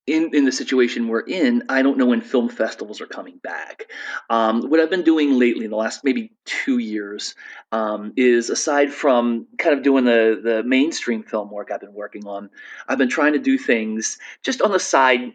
in, 0.10 0.34
in 0.34 0.46
the 0.46 0.52
situation 0.52 1.08
we're 1.08 1.22
in, 1.22 1.64
I 1.70 1.82
don't 1.82 1.98
know 1.98 2.06
when 2.06 2.22
film 2.22 2.50
festivals 2.50 3.02
are 3.02 3.06
coming 3.06 3.38
back. 3.38 3.86
Um, 4.30 4.70
what 4.70 4.80
I've 4.80 4.90
been 4.90 5.04
doing 5.04 5.38
lately 5.38 5.66
in 5.66 5.72
the 5.72 5.78
last 5.78 6.04
maybe 6.04 6.32
two 6.46 6.78
years 6.80 7.36
um, 7.72 8.14
is 8.16 8.50
aside 8.50 8.92
from 8.92 9.48
kind 9.58 9.76
of 9.78 9.84
doing 9.84 10.06
the, 10.06 10.40
the 10.44 10.64
mainstream 10.64 11.24
film 11.24 11.52
work 11.52 11.72
I've 11.72 11.82
been 11.82 11.94
working 11.94 12.26
on, 12.28 12.50
I've 12.88 12.98
been 12.98 13.10
trying 13.10 13.34
to 13.34 13.40
do 13.40 13.58
things 13.58 14.18
just 14.44 14.62
on 14.62 14.72
the 14.72 14.80
side. 14.80 15.32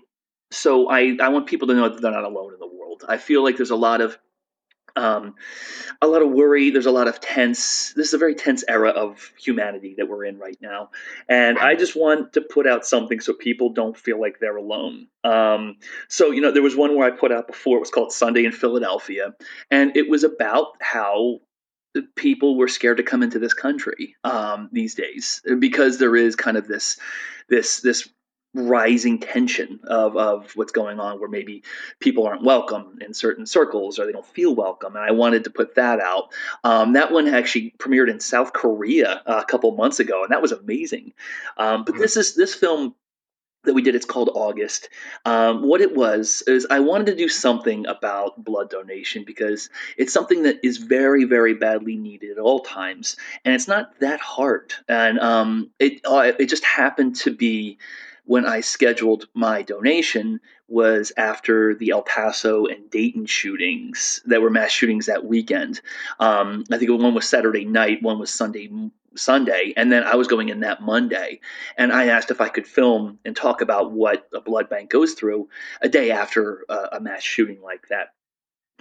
So 0.51 0.89
I, 0.89 1.17
I 1.21 1.29
want 1.29 1.47
people 1.47 1.69
to 1.69 1.75
know 1.75 1.89
that 1.89 2.01
they're 2.01 2.11
not 2.11 2.25
alone 2.25 2.55
in 2.55 2.61
the 2.61 2.67
world. 2.67 3.05
I 3.09 3.17
feel 3.17 3.43
like 3.43 3.57
there's 3.57 3.71
a 3.71 3.77
lot 3.77 4.01
of 4.01 4.19
um, 4.97 5.35
a 6.01 6.07
lot 6.07 6.23
of 6.23 6.31
worry. 6.31 6.71
There's 6.71 6.87
a 6.87 6.93
lot 6.93 7.09
of 7.09 7.21
tense. 7.21 7.93
This 7.95 8.09
is 8.09 8.15
a 8.15 8.19
very 8.19 8.35
tense 8.35 8.65
era 8.69 8.91
of 8.91 9.33
humanity 9.39 9.95
that 9.99 10.09
we're 10.09 10.25
in 10.25 10.39
right 10.39 10.59
now, 10.61 10.91
and 11.29 11.59
I 11.59 11.75
just 11.75 11.97
want 11.97 12.35
to 12.35 12.41
put 12.41 12.67
out 12.67 12.87
something 12.87 13.21
so 13.21 13.33
people 13.33 13.71
don't 13.71 13.97
feel 13.97 14.21
like 14.21 14.39
they're 14.39 14.57
alone. 14.57 15.09
Um, 15.25 15.77
so 16.09 16.31
you 16.31 16.41
know, 16.41 16.53
there 16.53 16.63
was 16.63 16.77
one 16.77 16.97
where 16.97 17.07
I 17.07 17.17
put 17.17 17.33
out 17.33 17.47
before. 17.47 17.79
It 17.79 17.81
was 17.81 17.91
called 17.91 18.13
Sunday 18.13 18.45
in 18.45 18.53
Philadelphia, 18.53 19.35
and 19.71 19.97
it 19.97 20.09
was 20.09 20.25
about 20.25 20.69
how 20.81 21.41
people 22.17 22.57
were 22.57 22.69
scared 22.69 22.97
to 22.97 23.03
come 23.03 23.23
into 23.23 23.39
this 23.39 23.55
country 23.55 24.17
um, 24.25 24.69
these 24.73 24.95
days 24.95 25.43
because 25.59 25.99
there 25.99 26.17
is 26.17 26.37
kind 26.37 26.57
of 26.57 26.67
this 26.67 26.99
this 27.49 27.81
this 27.81 28.09
rising 28.55 29.19
tension 29.19 29.81
of, 29.85 30.17
of 30.17 30.53
what's 30.55 30.73
going 30.73 31.01
on 31.01 31.19
where 31.19 31.29
maybe 31.29 31.63
people 31.99 32.27
aren't 32.27 32.45
welcome 32.45 32.99
in 33.01 33.13
certain 33.13 33.47
circles 33.47 33.99
or 33.99 34.07
they 34.07 34.13
don't 34.13 34.27
feel 34.27 34.55
welcome. 34.55 34.95
And 34.95 35.05
i 35.05 35.11
wanted 35.11 35.45
to 35.45 35.51
put 35.51 35.75
that 35.75 36.01
out. 36.01 36.33
Um, 36.63 36.93
that 36.93 37.13
one 37.13 37.27
actually 37.27 37.75
premiered 37.79 38.11
in 38.11 38.21
south 38.21 38.53
korea 38.53 39.23
a 39.27 39.45
couple 39.45 39.73
months 39.73 40.01
ago 40.01 40.23
and 40.23 40.33
that 40.33 40.43
was 40.43 40.53
amazing. 40.53 41.13
Um, 41.57 41.85
but 41.85 41.97
this 41.97 42.17
is 42.17 42.35
this 42.35 42.55
film 42.55 42.95
that 43.65 43.75
we 43.75 43.83
did 43.83 43.95
it's 43.95 44.07
called 44.07 44.31
august. 44.35 44.89
Um, 45.25 45.67
what 45.67 45.81
it 45.81 45.97
was 45.97 46.43
is 46.47 46.67
i 46.71 46.79
wanted 46.79 47.07
to 47.07 47.17
do 47.17 47.29
something 47.29 47.87
about 47.87 48.45
blood 48.45 48.71
donation 48.71 49.25
because 49.25 49.69
it's 49.97 50.13
something 50.13 50.45
that 50.45 50.61
is 50.63 50.77
very 50.77 51.25
very 51.25 51.55
badly 51.55 51.97
needed 51.97 52.33
at 52.33 52.39
all 52.39 52.61
times 52.61 53.17
and 53.45 53.55
it's 53.55 53.67
not 53.67 53.99
that 54.01 54.21
hard. 54.21 54.75
And 54.89 55.19
um, 55.19 55.71
it, 55.79 56.01
uh, 56.05 56.33
it 56.39 56.49
just 56.49 56.65
happened 56.65 57.17
to 57.17 57.35
be 57.35 57.79
when 58.25 58.47
I 58.47 58.61
scheduled 58.61 59.29
my 59.35 59.63
donation 59.63 60.41
was 60.67 61.13
after 61.17 61.75
the 61.75 61.91
El 61.91 62.03
Paso 62.03 62.67
and 62.67 62.91
Dayton 62.91 63.27
shootings 63.27 64.23
that 64.27 64.41
were 64.41 64.51
mass 64.51 64.71
shootings 64.71 65.07
that 65.07 65.25
weekend. 65.25 65.81
Um, 66.19 66.65
I 66.73 66.79
think 66.79 66.91
one 66.91 67.15
was 67.15 67.29
Saturday 67.29 67.65
night, 67.65 68.03
one 68.03 68.19
was 68.19 68.31
Sunday 68.31 68.71
Sunday, 69.17 69.73
and 69.77 69.93
then 69.93 70.03
I 70.03 70.17
was 70.17 70.27
going 70.27 70.49
in 70.49 70.61
that 70.61 70.83
Monday. 70.83 71.41
And 71.77 71.93
I 71.93 72.07
asked 72.07 72.31
if 72.31 72.41
I 72.41 72.49
could 72.49 72.67
film 72.67 73.19
and 73.25 73.37
talk 73.37 73.61
about 73.61 73.93
what 73.93 74.27
a 74.35 74.41
blood 74.41 74.69
bank 74.69 74.91
goes 74.91 75.15
through 75.15 75.49
a 75.81 75.89
day 75.89 76.11
after 76.11 76.65
a, 76.69 76.89
a 76.93 77.01
mass 77.01 77.23
shooting 77.23 77.61
like 77.63 77.89
that. 77.89 78.09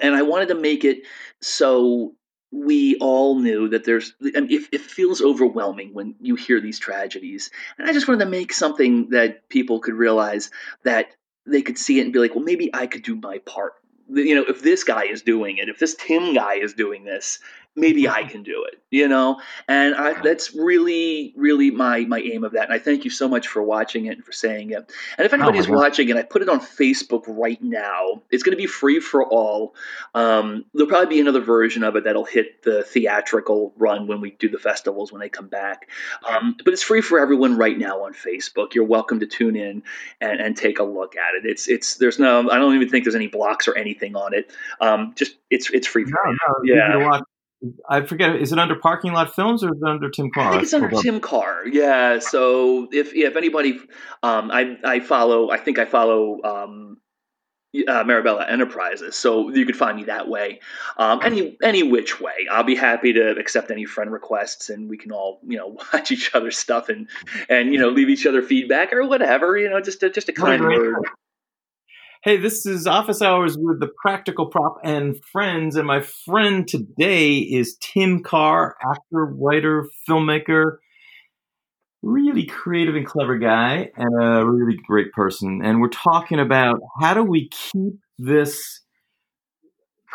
And 0.02 0.16
I 0.16 0.24
wanted 0.24 0.48
to 0.48 0.56
make 0.56 0.84
it 0.86 1.04
so 1.42 2.16
we 2.54 2.96
all 2.98 3.40
knew 3.40 3.68
that 3.70 3.84
there's 3.84 4.14
I 4.22 4.42
mean, 4.42 4.52
it, 4.52 4.70
it, 4.72 4.82
feels 4.82 5.22
overwhelming 5.22 5.94
when 5.94 6.14
you 6.22 6.36
hear 6.36 6.62
these 6.62 6.78
tragedies. 6.78 7.50
And 7.78 7.90
i 7.90 7.94
just 7.94 8.08
wanted 8.08 8.24
to 8.26 8.30
make 8.30 8.54
something 8.54 9.10
that 9.10 9.50
people 9.50 9.80
could 9.80 9.96
realize 9.96 10.52
that 10.84 11.08
they 11.48 11.64
could 11.64 11.80
see 11.80 12.00
it 12.00 12.04
and 12.04 12.14
be 12.14 12.20
like 12.20 12.36
well 12.36 12.44
maybe 12.44 12.70
i 12.74 12.86
could 12.86 13.02
do 13.02 13.16
my 13.16 13.40
part. 13.40 13.74
You 14.08 14.36
know 14.36 14.46
if 14.48 14.62
this 14.62 14.84
guy 14.84 15.06
is 15.06 15.24
doing 15.24 15.58
it 15.58 15.68
if 15.70 15.80
this 15.80 15.96
tim 15.96 16.36
guy 16.36 16.56
is 16.56 16.74
doing 16.74 17.04
this 17.06 17.40
maybe 17.76 18.08
I 18.08 18.24
can 18.24 18.44
do 18.44 18.66
it, 18.72 18.80
you 18.92 19.08
know? 19.08 19.42
And 19.68 19.96
I, 19.96 20.22
that's 20.22 20.54
really, 20.54 21.34
really 21.36 21.72
my, 21.72 22.02
my 22.02 22.20
aim 22.20 22.44
of 22.44 22.52
that. 22.52 22.66
And 22.66 22.74
I 22.74 22.80
thank 22.80 23.04
you 23.04 23.10
so 23.10 23.28
much 23.28 23.48
for 23.48 23.64
watching 23.64 24.06
it 24.06 24.16
and 24.16 24.24
for 24.24 24.32
saying 24.32 24.72
it. 24.72 24.92
And 25.18 25.26
if 25.26 25.34
anybody's 25.34 25.68
oh, 25.68 25.74
watching 25.74 26.10
it, 26.10 26.16
I 26.16 26.22
put 26.22 26.42
it 26.44 26.50
on 26.50 26.60
Facebook 26.60 27.24
right 27.28 27.62
now. 27.62 28.22
It's 28.30 28.44
going 28.44 28.56
to 28.56 28.62
be 28.62 28.68
free 28.68 29.00
for 29.00 29.26
all. 29.26 29.76
Um, 30.14 30.66
there'll 30.74 30.90
probably 30.90 31.16
be 31.16 31.20
another 31.20 31.42
version 31.42 31.84
of 31.84 31.96
it 31.96 32.04
that'll 32.04 32.26
hit 32.26 32.62
the 32.62 32.84
theatrical 32.84 33.74
run 33.76 34.06
when 34.06 34.22
we 34.22 34.32
do 34.32 34.50
the 34.50 34.60
festivals 34.60 35.12
when 35.12 35.20
they 35.20 35.30
come 35.30 35.48
back. 35.48 35.90
Um, 36.30 36.56
but 36.64 36.74
it's 36.74 36.84
free 36.84 37.02
for 37.02 37.20
everyone 37.20 37.58
right 37.58 37.78
now 37.78 38.04
on 38.04 38.14
Facebook. 38.14 38.76
You're 38.76 38.86
welcome 38.86 39.20
to 39.22 39.26
tune 39.26 39.56
in 39.56 39.82
and, 40.22 40.40
and 40.40 40.56
take 40.56 40.78
a 40.78 40.84
look 40.84 41.16
at 41.16 41.34
it. 41.34 41.50
It's, 41.50 41.68
it's, 41.68 41.96
there's 41.96 42.20
no, 42.20 42.50
I 42.52 42.60
don't 42.60 42.76
even 42.76 42.90
think 42.90 43.06
there's 43.06 43.16
any 43.16 43.28
blocks 43.28 43.68
or 43.68 43.76
anything 43.76 44.16
on 44.16 44.36
it. 44.36 44.52
Um, 44.80 45.14
just, 45.16 45.38
it's, 45.50 45.72
it's 45.72 45.88
free. 45.88 46.04
No, 46.04 46.12
no, 46.24 46.38
yeah. 46.64 47.20
I 47.88 48.02
forget. 48.02 48.36
Is 48.36 48.52
it 48.52 48.60
under 48.60 48.76
Parking 48.76 49.14
Lot 49.14 49.34
Films 49.36 49.64
or 49.64 49.74
is 49.74 49.82
it 49.82 49.88
under 49.88 50.10
Tim 50.10 50.30
Carr? 50.32 50.48
I 50.48 50.52
think 50.52 50.64
it's 50.64 50.74
under 50.74 50.90
Tim 50.90 51.20
Carr. 51.20 51.68
Yeah. 51.68 52.20
So 52.20 52.88
if 52.92 53.14
if 53.14 53.36
anybody, 53.36 53.80
um, 54.22 54.52
I 54.52 54.78
I 54.84 55.00
follow. 55.00 55.50
I 55.50 55.58
think 55.58 55.80
I 55.80 55.86
follow 55.86 56.42
um, 56.44 56.98
uh, 57.76 58.04
Marabella 58.04 58.50
Enterprises, 58.50 59.16
so 59.16 59.50
you 59.50 59.66
could 59.66 59.78
find 59.78 59.98
me 59.98 60.04
that 60.06 60.28
way. 60.28 60.60
Um, 60.98 61.22
any 61.24 61.58
any 61.64 61.84
which 61.84 62.20
way, 62.20 62.48
I'll 62.52 62.64
be 62.64 62.76
happy 62.76 63.14
to 63.14 63.32
accept 63.32 63.72
any 63.72 63.86
friend 63.86 64.12
requests, 64.12 64.70
and 64.70 64.90
we 64.90 64.98
can 64.98 65.12
all 65.12 65.40
you 65.48 65.58
know 65.58 65.78
watch 65.94 66.12
each 66.12 66.36
other's 66.36 66.58
stuff 66.58 66.90
and 66.90 67.10
and 67.50 67.74
you 67.74 67.80
know 67.80 67.90
leave 67.90 68.10
each 68.10 68.26
other 68.26 68.42
feedback 68.42 68.94
or 68.94 69.08
whatever. 69.08 69.58
You 69.58 69.70
know, 69.70 69.82
just 69.82 70.04
a, 70.04 70.10
just 70.10 70.30
a 70.30 70.34
kind 70.34 70.62
word. 70.62 70.98
Hey, 72.26 72.38
this 72.38 72.66
is 72.66 72.88
Office 72.88 73.22
Hours 73.22 73.58
with 73.60 73.82
the 73.82 73.90
Practical 74.02 74.46
Prof 74.46 74.78
and 74.82 75.22
friends, 75.34 75.76
and 75.76 75.86
my 75.86 76.00
friend 76.00 76.66
today 76.66 77.40
is 77.40 77.76
Tim 77.82 78.24
Carr, 78.24 78.78
actor, 78.82 79.26
writer, 79.26 79.90
filmmaker, 80.08 80.78
really 82.02 82.46
creative 82.46 82.96
and 82.96 83.06
clever 83.06 83.38
guy, 83.38 83.90
and 83.98 84.24
a 84.24 84.46
really 84.46 84.78
great 84.88 85.12
person. 85.12 85.60
And 85.66 85.82
we're 85.82 85.90
talking 85.90 86.40
about 86.40 86.80
how 87.02 87.14
do 87.14 87.24
we 87.24 87.50
keep 87.50 87.96
this 88.18 88.80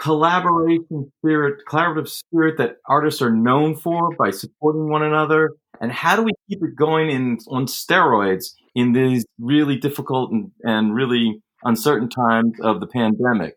collaboration 0.01 1.13
spirit, 1.19 1.61
collaborative 1.69 2.09
spirit 2.09 2.57
that 2.57 2.77
artists 2.89 3.21
are 3.21 3.37
known 3.37 3.77
for 3.77 4.17
by 4.17 4.31
supporting 4.31 4.89
one 4.89 5.03
another, 5.03 5.51
and 5.79 5.93
how 5.93 6.17
do 6.17 6.23
we 6.23 6.33
keep 6.49 6.61
it 6.63 6.75
going 6.75 7.11
in 7.11 7.37
on 7.49 7.67
steroids 7.67 8.55
in 8.75 8.95
these 8.95 9.27
really 9.39 9.77
difficult 9.77 10.31
and, 10.33 10.53
and 10.63 10.95
really 10.95 11.43
uncertain 11.65 12.09
times 12.09 12.55
of 12.63 12.81
the 12.81 12.87
pandemic. 12.87 13.55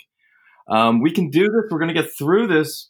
Um, 0.69 1.01
we 1.01 1.11
can 1.11 1.29
do 1.29 1.43
this. 1.43 1.69
We're 1.69 1.79
going 1.79 1.93
to 1.93 2.01
get 2.01 2.11
through 2.17 2.47
this, 2.47 2.89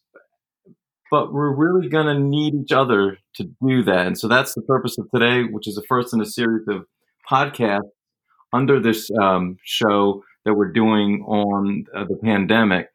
but 1.10 1.34
we're 1.34 1.56
really 1.56 1.89
going 1.89 2.08
to 2.08 2.20
need 2.20 2.53
each 2.53 2.72
other 2.72 3.18
to 3.36 3.44
do 3.65 3.84
that. 3.84 4.08
And 4.08 4.18
so 4.18 4.27
that's 4.27 4.53
the 4.53 4.62
purpose 4.62 4.98
of 4.98 5.10
today, 5.13 5.44
which 5.44 5.68
is 5.68 5.75
the 5.75 5.84
first 5.88 6.13
in 6.13 6.22
a 6.22 6.25
series 6.25 6.68
of 6.68 6.86
podcasts 7.30 7.89
under 8.53 8.80
this 8.80 9.10
um, 9.22 9.58
show 9.63 10.24
that 10.46 10.53
we're 10.53 10.72
doing 10.72 11.24
on 11.27 11.86
uh, 11.96 12.06
the 12.06 12.18
pandemic. 12.24 12.88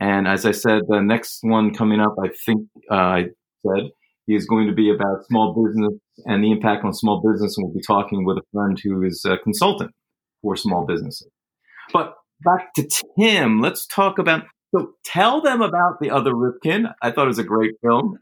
And 0.00 0.26
as 0.26 0.46
I 0.46 0.52
said, 0.52 0.82
the 0.88 1.00
next 1.00 1.40
one 1.42 1.74
coming 1.74 2.00
up, 2.00 2.14
I 2.22 2.28
think 2.46 2.68
uh, 2.90 2.94
I 2.94 3.24
said, 3.66 3.90
is 4.28 4.46
going 4.46 4.68
to 4.68 4.74
be 4.74 4.90
about 4.90 5.26
small 5.26 5.52
business 5.52 5.92
and 6.24 6.42
the 6.44 6.52
impact 6.52 6.84
on 6.84 6.94
small 6.94 7.20
business. 7.20 7.56
And 7.56 7.66
we'll 7.66 7.74
be 7.74 7.82
talking 7.86 8.24
with 8.24 8.38
a 8.38 8.42
friend 8.52 8.78
who 8.82 9.02
is 9.02 9.24
a 9.24 9.38
consultant 9.38 9.90
for 10.42 10.56
small 10.56 10.86
businesses. 10.86 11.28
But 11.92 12.14
back 12.42 12.74
to 12.74 12.88
Tim, 13.18 13.60
let's 13.60 13.86
talk 13.86 14.18
about. 14.18 14.44
So 14.74 14.92
tell 15.04 15.40
them 15.40 15.62
about 15.62 16.00
the 16.00 16.10
other 16.10 16.32
Ripken. 16.32 16.92
I 17.02 17.10
thought 17.10 17.24
it 17.24 17.28
was 17.28 17.38
a 17.38 17.44
great 17.44 17.72
film. 17.82 18.18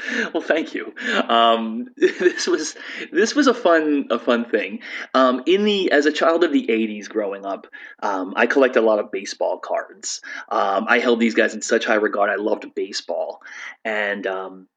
well, 0.34 0.42
thank 0.42 0.74
you. 0.74 0.94
Um, 1.28 1.88
this 1.96 2.46
was 2.46 2.76
this 3.12 3.34
was 3.34 3.46
a 3.46 3.54
fun 3.54 4.06
a 4.10 4.18
fun 4.18 4.44
thing. 4.44 4.80
Um, 5.14 5.42
in 5.46 5.64
the 5.64 5.92
as 5.92 6.06
a 6.06 6.12
child 6.12 6.44
of 6.44 6.52
the 6.52 6.66
'80s, 6.66 7.08
growing 7.08 7.46
up, 7.46 7.66
um, 8.02 8.34
I 8.36 8.46
collected 8.46 8.80
a 8.80 8.86
lot 8.86 8.98
of 8.98 9.10
baseball 9.10 9.58
cards. 9.58 10.20
Um, 10.48 10.86
I 10.88 10.98
held 10.98 11.20
these 11.20 11.34
guys 11.34 11.54
in 11.54 11.62
such 11.62 11.84
high 11.84 11.94
regard. 11.94 12.30
I 12.30 12.36
loved 12.36 12.74
baseball, 12.74 13.40
and 13.84 14.26
um, 14.26 14.68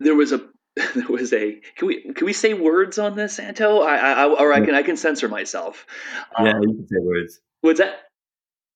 there 0.00 0.14
was 0.14 0.32
a 0.32 0.40
there 0.94 1.06
was 1.08 1.32
a 1.32 1.60
can 1.76 1.86
we 1.86 2.12
can 2.12 2.26
we 2.26 2.32
say 2.32 2.52
words 2.52 2.98
on 2.98 3.14
this, 3.14 3.36
Santo? 3.36 3.80
I, 3.80 3.96
I 3.96 4.24
or 4.26 4.52
I 4.52 4.60
can 4.60 4.74
I 4.74 4.82
can 4.82 4.96
censor 4.96 5.28
myself. 5.28 5.86
Um, 6.36 6.46
yeah, 6.46 6.52
you 6.60 6.74
can 6.74 6.88
say 6.88 6.96
words. 7.00 7.40
What's 7.60 7.78
that? 7.78 8.00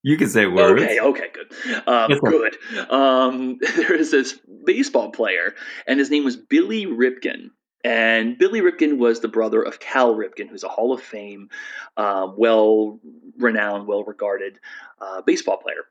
You 0.02 0.16
can 0.16 0.28
say 0.28 0.46
words. 0.46 0.80
Okay, 0.80 1.00
okay, 1.00 1.26
good. 1.32 1.88
Um, 1.88 2.18
good. 2.20 2.56
Um, 2.88 3.58
there 3.76 3.94
is 3.94 4.12
this 4.12 4.38
baseball 4.64 5.10
player, 5.10 5.54
and 5.88 5.98
his 5.98 6.10
name 6.10 6.24
was 6.24 6.36
Billy 6.36 6.86
Ripken. 6.86 7.50
And 7.84 8.38
Billy 8.38 8.60
Ripken 8.60 8.98
was 8.98 9.20
the 9.20 9.28
brother 9.28 9.62
of 9.62 9.80
Cal 9.80 10.14
Ripken, 10.14 10.48
who's 10.48 10.64
a 10.64 10.68
Hall 10.68 10.92
of 10.92 11.00
Fame, 11.00 11.48
uh, 11.96 12.28
well 12.36 13.00
renowned, 13.38 13.86
well 13.86 14.04
regarded 14.04 14.58
uh, 15.00 15.22
baseball 15.22 15.58
player. 15.58 15.84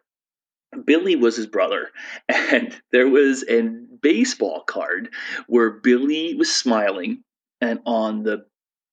Billy 0.85 1.15
was 1.15 1.35
his 1.35 1.47
brother, 1.47 1.89
and 2.29 2.79
there 2.91 3.09
was 3.09 3.43
a 3.49 3.61
baseball 4.01 4.61
card 4.61 5.09
where 5.47 5.69
Billy 5.71 6.35
was 6.35 6.53
smiling, 6.53 7.23
and 7.61 7.79
on 7.85 8.23
the 8.23 8.45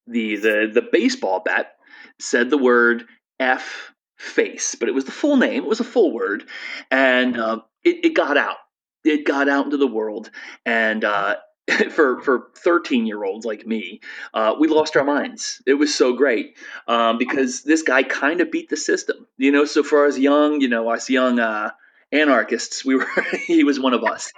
the 0.07 0.37
the, 0.37 0.71
the 0.73 0.89
baseball 0.93 1.41
bat 1.45 1.73
said 2.21 2.51
the 2.51 2.59
word 2.59 3.07
F 3.41 3.93
face, 4.19 4.75
but 4.75 4.89
it 4.89 4.95
was 4.95 5.05
the 5.05 5.13
full 5.13 5.37
name. 5.37 5.65
It 5.65 5.69
was 5.69 5.81
a 5.81 5.85
full 5.85 6.13
word, 6.13 6.45
and 6.91 7.39
uh, 7.39 7.61
it, 7.83 8.05
it 8.05 8.15
got 8.15 8.37
out. 8.37 8.57
It 9.05 9.27
got 9.27 9.49
out 9.49 9.67
into 9.67 9.77
the 9.77 9.87
world, 9.87 10.31
and 10.65 11.05
uh, 11.05 11.37
for 11.91 12.21
for 12.21 12.49
13 12.57 13.07
year 13.07 13.25
olds 13.25 13.47
like 13.47 13.67
me, 13.67 14.01
uh, 14.35 14.55
we 14.59 14.69
lost 14.69 14.97
our 14.97 15.05
minds. 15.05 15.63
It 15.67 15.75
was 15.75 15.95
so 15.95 16.13
great 16.13 16.57
um, 16.87 17.19
because 17.19 17.63
this 17.63 17.83
guy 17.83 18.03
kind 18.03 18.41
of 18.41 18.51
beat 18.51 18.69
the 18.69 18.77
system, 18.77 19.27
you 19.39 19.51
know. 19.51 19.65
So 19.65 19.83
for 19.83 20.07
us 20.07 20.19
young, 20.19 20.61
you 20.61 20.69
know, 20.69 20.91
us 20.91 21.09
young 21.09 21.39
uh, 21.39 21.71
anarchists, 22.13 22.85
we 22.85 22.97
were 22.97 23.07
he 23.47 23.65
was 23.65 23.81
one 23.81 23.95
of 23.95 24.05
us. 24.05 24.33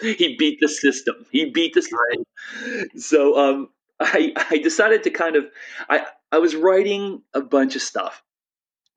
he 0.00 0.36
beat 0.38 0.58
the 0.60 0.68
system. 0.68 1.26
He 1.30 1.50
beat 1.50 1.74
the 1.74 1.82
system. 1.82 2.96
So 2.96 3.36
um, 3.36 3.68
I 3.98 4.34
I 4.50 4.58
decided 4.58 5.02
to 5.04 5.10
kind 5.10 5.34
of 5.34 5.46
I 5.88 6.06
I 6.30 6.38
was 6.38 6.54
writing 6.54 7.22
a 7.34 7.40
bunch 7.40 7.74
of 7.74 7.82
stuff 7.82 8.22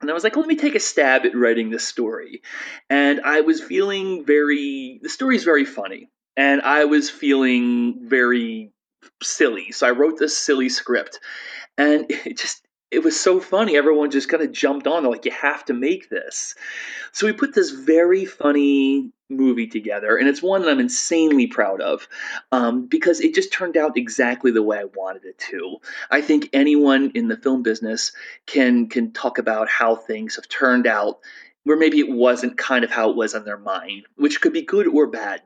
and 0.02 0.10
I 0.10 0.14
was 0.14 0.24
like, 0.24 0.38
let 0.38 0.48
me 0.48 0.56
take 0.56 0.76
a 0.76 0.80
stab 0.80 1.26
at 1.26 1.36
writing 1.36 1.70
this 1.70 1.86
story. 1.86 2.42
And 2.90 3.20
I 3.22 3.42
was 3.42 3.62
feeling 3.62 4.26
very, 4.26 5.00
the 5.04 5.10
story 5.10 5.36
is 5.36 5.44
very 5.44 5.66
funny 5.66 6.10
and 6.40 6.62
I 6.62 6.86
was 6.86 7.10
feeling 7.10 7.98
very 8.08 8.72
silly. 9.22 9.74
So 9.74 9.86
I 9.86 9.92
wrote 9.92 10.18
this 10.18 10.38
silly 10.38 10.70
script, 10.70 11.20
and 11.78 12.06
it 12.10 12.38
just 12.38 12.66
it 12.92 13.04
was 13.04 13.20
so 13.20 13.40
funny. 13.40 13.76
Everyone 13.78 14.10
just 14.10 14.30
kind 14.30 14.42
of 14.42 14.54
jumped 14.54 14.88
on. 14.88 15.04
They're 15.04 15.12
like, 15.12 15.26
"You 15.26 15.32
have 15.32 15.66
to 15.66 15.74
make 15.74 16.10
this." 16.10 16.56
So 17.12 17.28
we 17.28 17.34
put 17.34 17.54
this 17.54 17.72
very 17.72 18.24
funny 18.24 19.12
movie 19.30 19.68
together, 19.68 20.16
and 20.16 20.30
it's 20.30 20.42
one 20.42 20.62
that 20.62 20.72
I'm 20.72 20.80
insanely 20.80 21.48
proud 21.48 21.82
of 21.82 22.08
um, 22.54 22.86
because 22.86 23.20
it 23.20 23.36
just 23.36 23.52
turned 23.52 23.76
out 23.76 23.98
exactly 23.98 24.52
the 24.52 24.64
way 24.64 24.78
I 24.78 24.86
wanted 24.96 25.26
it 25.26 25.38
to. 25.50 25.78
I 26.10 26.22
think 26.22 26.50
anyone 26.54 27.12
in 27.16 27.28
the 27.28 27.38
film 27.38 27.64
business 27.64 28.14
can 28.46 28.88
can 28.88 29.12
talk 29.12 29.40
about 29.40 29.68
how 29.68 29.98
things 29.98 30.38
have 30.38 30.48
turned 30.48 30.88
out 30.88 31.20
where 31.66 31.78
maybe 31.78 32.00
it 32.00 32.10
wasn't 32.10 32.58
kind 32.58 32.86
of 32.86 32.92
how 32.92 33.10
it 33.10 33.18
was 33.18 33.36
on 33.36 33.44
their 33.44 33.58
mind, 33.58 34.06
which 34.16 34.40
could 34.40 34.54
be 34.54 34.62
good 34.62 34.88
or 34.88 35.06
bad. 35.06 35.42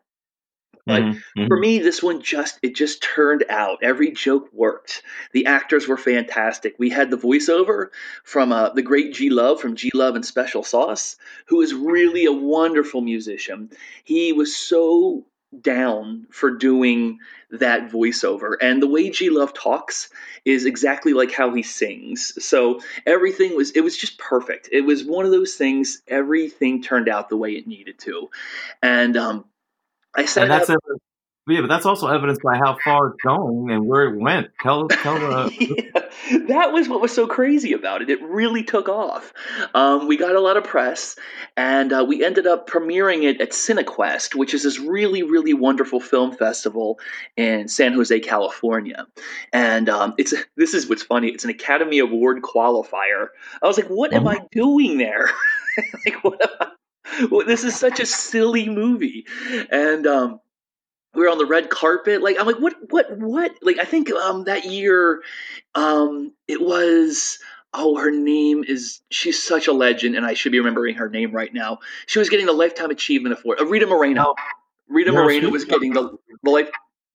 But 0.85 1.01
mm-hmm. 1.01 1.47
for 1.47 1.57
me, 1.57 1.79
this 1.79 2.03
one 2.03 2.21
just 2.21 2.59
it 2.61 2.75
just 2.75 3.01
turned 3.01 3.45
out. 3.49 3.79
Every 3.81 4.11
joke 4.11 4.49
worked. 4.51 5.01
The 5.31 5.45
actors 5.45 5.87
were 5.87 5.97
fantastic. 5.97 6.75
We 6.77 6.89
had 6.89 7.09
the 7.09 7.17
voiceover 7.17 7.87
from 8.23 8.51
uh, 8.51 8.69
the 8.69 8.81
great 8.81 9.13
G 9.13 9.29
Love 9.29 9.61
from 9.61 9.75
G 9.75 9.91
Love 9.93 10.15
and 10.15 10.25
Special 10.25 10.63
Sauce, 10.63 11.15
who 11.45 11.61
is 11.61 11.73
really 11.73 12.25
a 12.25 12.33
wonderful 12.33 13.01
musician. 13.01 13.69
He 14.03 14.33
was 14.33 14.55
so 14.55 15.25
down 15.61 16.25
for 16.31 16.51
doing 16.51 17.19
that 17.51 17.91
voiceover. 17.91 18.55
And 18.59 18.81
the 18.81 18.87
way 18.87 19.09
G 19.09 19.29
Love 19.29 19.53
talks 19.53 20.09
is 20.43 20.65
exactly 20.65 21.13
like 21.13 21.31
how 21.31 21.53
he 21.53 21.63
sings. 21.63 22.43
So 22.43 22.81
everything 23.05 23.55
was, 23.55 23.71
it 23.71 23.81
was 23.81 23.95
just 23.95 24.17
perfect. 24.17 24.69
It 24.71 24.81
was 24.81 25.03
one 25.03 25.25
of 25.25 25.31
those 25.31 25.53
things, 25.53 26.01
everything 26.07 26.81
turned 26.81 27.07
out 27.07 27.29
the 27.29 27.37
way 27.37 27.51
it 27.51 27.67
needed 27.67 27.99
to. 27.99 28.29
And 28.81 29.15
um, 29.15 29.45
I 30.15 30.25
said 30.25 30.49
that's 30.49 30.69
up, 30.69 30.79
yeah, 31.45 31.59
but 31.59 31.67
that's 31.67 31.85
also 31.85 32.07
evidence 32.07 32.39
by 32.41 32.55
how 32.55 32.77
far 32.81 33.07
it's 33.07 33.21
going 33.21 33.69
and 33.69 33.85
where 33.85 34.03
it 34.03 34.17
went. 34.17 34.47
Tell, 34.61 34.87
tell 34.87 35.19
the. 35.19 35.51
yeah, 35.59 36.39
that 36.47 36.71
was 36.71 36.87
what 36.87 37.01
was 37.01 37.13
so 37.13 37.27
crazy 37.27 37.73
about 37.73 38.01
it. 38.01 38.09
It 38.09 38.21
really 38.21 38.63
took 38.63 38.87
off. 38.87 39.33
Um, 39.73 40.07
we 40.07 40.15
got 40.15 40.35
a 40.35 40.39
lot 40.39 40.55
of 40.55 40.63
press, 40.63 41.17
and 41.57 41.91
uh, 41.91 42.05
we 42.07 42.23
ended 42.23 42.47
up 42.47 42.69
premiering 42.69 43.23
it 43.23 43.41
at 43.41 43.51
Cinequest, 43.51 44.35
which 44.35 44.53
is 44.53 44.63
this 44.63 44.79
really, 44.79 45.23
really 45.23 45.53
wonderful 45.53 45.99
film 45.99 46.31
festival 46.31 46.97
in 47.35 47.67
San 47.67 47.91
Jose, 47.91 48.17
California. 48.21 49.05
And 49.51 49.89
um, 49.89 50.13
it's 50.17 50.33
this 50.55 50.73
is 50.73 50.87
what's 50.87 51.03
funny. 51.03 51.27
It's 51.27 51.43
an 51.43 51.49
Academy 51.49 51.99
Award 51.99 52.41
qualifier. 52.41 53.27
I 53.61 53.67
was 53.67 53.75
like, 53.75 53.87
what 53.87 54.13
am 54.13 54.29
I 54.29 54.39
doing 54.53 54.97
there? 54.97 55.29
like, 56.05 56.23
what? 56.23 56.41
Am 56.41 56.49
I, 56.61 56.67
well, 57.29 57.45
this 57.45 57.63
is 57.63 57.75
such 57.75 57.99
a 57.99 58.05
silly 58.05 58.69
movie, 58.69 59.25
and 59.71 60.07
um, 60.07 60.39
we 61.13 61.21
were 61.23 61.29
on 61.29 61.37
the 61.37 61.45
red 61.45 61.69
carpet. 61.69 62.21
Like 62.21 62.39
I'm 62.39 62.47
like, 62.47 62.59
what, 62.59 62.75
what, 62.89 63.17
what? 63.17 63.55
Like 63.61 63.79
I 63.79 63.85
think 63.85 64.11
um, 64.11 64.45
that 64.45 64.65
year, 64.65 65.21
um, 65.75 66.33
it 66.47 66.61
was. 66.61 67.39
Oh, 67.75 67.97
her 67.97 68.11
name 68.11 68.63
is. 68.63 69.01
She's 69.09 69.41
such 69.41 69.67
a 69.67 69.73
legend, 69.73 70.15
and 70.15 70.25
I 70.25 70.35
should 70.35 70.51
be 70.51 70.59
remembering 70.59 70.95
her 70.95 71.09
name 71.09 71.31
right 71.31 71.51
now. 71.51 71.79
She 72.05 72.19
was 72.19 72.29
getting 72.29 72.45
the 72.45 72.53
Lifetime 72.53 72.91
Achievement 72.91 73.39
Award. 73.43 73.61
Uh, 73.61 73.65
Rita 73.65 73.87
Moreno. 73.87 74.35
Rita 74.87 75.11
Moreno 75.11 75.49
was 75.49 75.65
getting 75.65 75.93
the 75.93 76.17
the 76.43 76.51
life, 76.51 76.69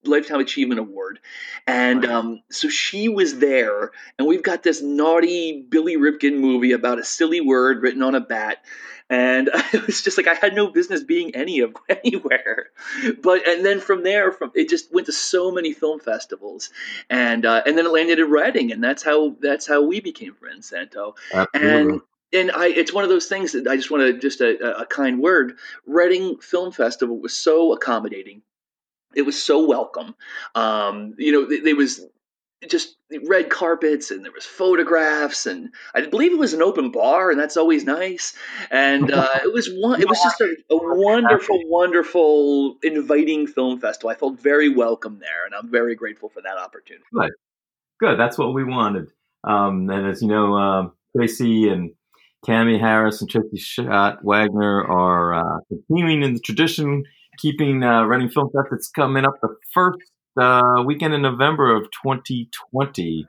Lifetime 0.04 0.40
Achievement 0.40 0.80
Award. 0.80 1.18
And 1.66 2.04
um, 2.04 2.42
so 2.50 2.68
she 2.68 3.08
was 3.08 3.38
there, 3.38 3.90
and 4.18 4.26
we've 4.26 4.42
got 4.42 4.62
this 4.62 4.82
naughty 4.82 5.66
Billy 5.68 5.96
Ripken 5.96 6.38
movie 6.38 6.72
about 6.72 6.98
a 6.98 7.04
silly 7.04 7.40
word 7.40 7.82
written 7.82 8.02
on 8.02 8.14
a 8.14 8.20
bat 8.20 8.58
and 9.10 9.48
it 9.72 9.86
was 9.86 10.02
just 10.02 10.16
like 10.16 10.28
I 10.28 10.34
had 10.34 10.54
no 10.54 10.68
business 10.68 11.02
being 11.02 11.34
any 11.34 11.60
of 11.60 11.76
anywhere. 11.88 12.70
But 13.22 13.46
and 13.46 13.64
then 13.64 13.80
from 13.80 14.02
there, 14.02 14.32
from 14.32 14.52
it 14.54 14.68
just 14.68 14.92
went 14.92 15.06
to 15.06 15.12
so 15.12 15.50
many 15.50 15.72
film 15.72 16.00
festivals, 16.00 16.70
and 17.08 17.44
uh, 17.44 17.62
and 17.66 17.76
then 17.76 17.86
it 17.86 17.92
landed 17.92 18.18
in 18.18 18.30
Reading, 18.30 18.72
and 18.72 18.82
that's 18.82 19.02
how 19.02 19.36
that's 19.40 19.66
how 19.66 19.82
we 19.82 20.00
became 20.00 20.34
friends, 20.34 20.68
Santo. 20.68 21.14
Absolutely. 21.32 21.70
And 21.70 22.00
and 22.30 22.50
I, 22.52 22.68
it's 22.68 22.92
one 22.92 23.04
of 23.04 23.10
those 23.10 23.26
things 23.26 23.52
that 23.52 23.66
I 23.66 23.76
just 23.76 23.90
want 23.90 24.02
to 24.02 24.18
just 24.18 24.40
a, 24.40 24.80
a 24.80 24.86
kind 24.86 25.20
word. 25.20 25.56
Reading 25.86 26.36
Film 26.38 26.72
Festival 26.72 27.18
was 27.18 27.34
so 27.34 27.72
accommodating 27.72 28.42
it 29.14 29.22
was 29.22 29.40
so 29.42 29.66
welcome. 29.66 30.14
Um, 30.54 31.14
you 31.18 31.32
know, 31.32 31.62
there 31.62 31.76
was 31.76 32.00
just 32.66 32.96
red 33.26 33.50
carpets 33.50 34.10
and 34.10 34.24
there 34.24 34.32
was 34.32 34.44
photographs 34.44 35.46
and 35.46 35.70
I 35.94 36.04
believe 36.06 36.32
it 36.32 36.38
was 36.38 36.54
an 36.54 36.62
open 36.62 36.90
bar 36.90 37.30
and 37.30 37.38
that's 37.38 37.56
always 37.56 37.84
nice. 37.84 38.34
And 38.70 39.10
uh, 39.12 39.28
it 39.44 39.52
was 39.52 39.68
one. 39.72 40.00
It 40.00 40.08
was 40.08 40.20
just 40.22 40.40
a, 40.40 40.56
a, 40.70 40.76
wonderful, 40.76 41.60
wonderful, 41.66 42.76
inviting 42.82 43.46
film 43.46 43.80
festival. 43.80 44.10
I 44.10 44.14
felt 44.14 44.40
very 44.40 44.68
welcome 44.68 45.18
there, 45.20 45.46
and 45.46 45.54
I'm 45.54 45.70
very 45.70 45.94
grateful 45.94 46.28
for 46.28 46.42
that 46.42 46.58
opportunity. 46.58 47.04
Good, 47.12 47.30
good. 48.00 48.18
That's 48.18 48.36
what 48.36 48.54
we 48.54 48.64
wanted. 48.64 49.10
Um, 49.44 49.88
and 49.88 50.08
as 50.08 50.20
you 50.20 50.28
know, 50.28 50.56
uh, 50.56 50.88
Tracy 51.16 51.68
and 51.68 51.92
Tammy 52.44 52.78
Harris 52.78 53.20
and 53.20 53.30
Tracy 53.30 53.56
Schott 53.56 54.24
Wagner 54.24 54.84
are 54.84 55.34
uh, 55.34 55.60
continuing 55.68 56.22
in 56.22 56.34
the 56.34 56.40
tradition, 56.40 57.04
keeping 57.38 57.82
uh, 57.82 58.04
running 58.04 58.28
film 58.28 58.48
fest. 58.50 58.68
It's 58.72 58.90
coming 58.90 59.24
up 59.24 59.34
the 59.40 59.54
first 59.72 59.98
uh, 60.40 60.82
weekend 60.86 61.14
in 61.14 61.22
November 61.22 61.74
of 61.74 61.84
2020. 62.04 63.26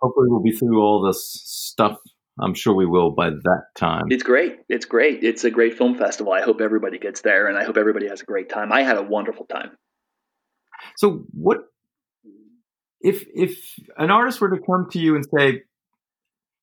Hopefully, 0.00 0.26
we'll 0.28 0.42
be 0.42 0.52
through 0.52 0.80
all 0.80 1.04
this 1.06 1.40
stuff. 1.44 1.96
I'm 2.40 2.54
sure 2.54 2.74
we 2.74 2.86
will 2.86 3.10
by 3.10 3.30
that 3.30 3.64
time. 3.76 4.06
It's 4.08 4.22
great. 4.22 4.58
It's 4.68 4.86
great. 4.86 5.22
It's 5.22 5.44
a 5.44 5.50
great 5.50 5.76
film 5.76 5.96
festival. 5.96 6.32
I 6.32 6.40
hope 6.42 6.60
everybody 6.60 6.98
gets 6.98 7.20
there, 7.20 7.46
and 7.46 7.58
I 7.58 7.64
hope 7.64 7.76
everybody 7.76 8.08
has 8.08 8.22
a 8.22 8.24
great 8.24 8.48
time. 8.48 8.72
I 8.72 8.82
had 8.82 8.96
a 8.96 9.02
wonderful 9.02 9.46
time. 9.46 9.76
So, 10.96 11.24
what 11.32 11.58
if 13.00 13.24
if 13.34 13.58
an 13.98 14.10
artist 14.10 14.40
were 14.40 14.50
to 14.50 14.62
come 14.62 14.88
to 14.92 14.98
you 14.98 15.14
and 15.14 15.24
say, 15.36 15.62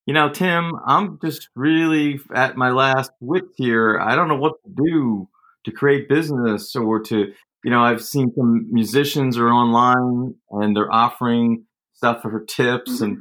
you 0.05 0.13
know, 0.13 0.29
Tim, 0.29 0.71
I'm 0.85 1.19
just 1.23 1.49
really 1.55 2.19
at 2.33 2.57
my 2.57 2.71
last 2.71 3.11
wits 3.19 3.53
here. 3.57 3.99
I 3.99 4.15
don't 4.15 4.27
know 4.27 4.37
what 4.37 4.53
to 4.65 4.71
do 4.75 5.29
to 5.69 5.75
create 5.75 6.09
business 6.09 6.75
or 6.75 7.01
to 7.03 7.33
you 7.63 7.71
know, 7.71 7.81
I've 7.81 8.03
seen 8.03 8.31
some 8.35 8.67
musicians 8.71 9.37
are 9.37 9.49
online 9.49 10.35
and 10.51 10.75
they're 10.75 10.91
offering 10.91 11.65
stuff 11.93 12.21
for 12.21 12.45
tips, 12.45 12.95
mm-hmm. 12.95 13.03
and 13.03 13.17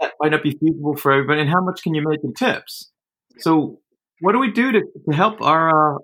that 0.00 0.12
might 0.20 0.32
not 0.32 0.42
be 0.42 0.50
feasible 0.52 0.96
for 0.96 1.12
everybody. 1.12 1.40
And 1.40 1.50
how 1.50 1.62
much 1.62 1.82
can 1.82 1.94
you 1.94 2.02
make 2.06 2.20
in 2.22 2.34
tips? 2.34 2.90
So, 3.38 3.80
what 4.20 4.32
do 4.32 4.38
we 4.38 4.50
do 4.50 4.72
to, 4.72 4.82
to 5.08 5.16
help 5.16 5.40
our 5.40 5.96
uh, 5.96 5.98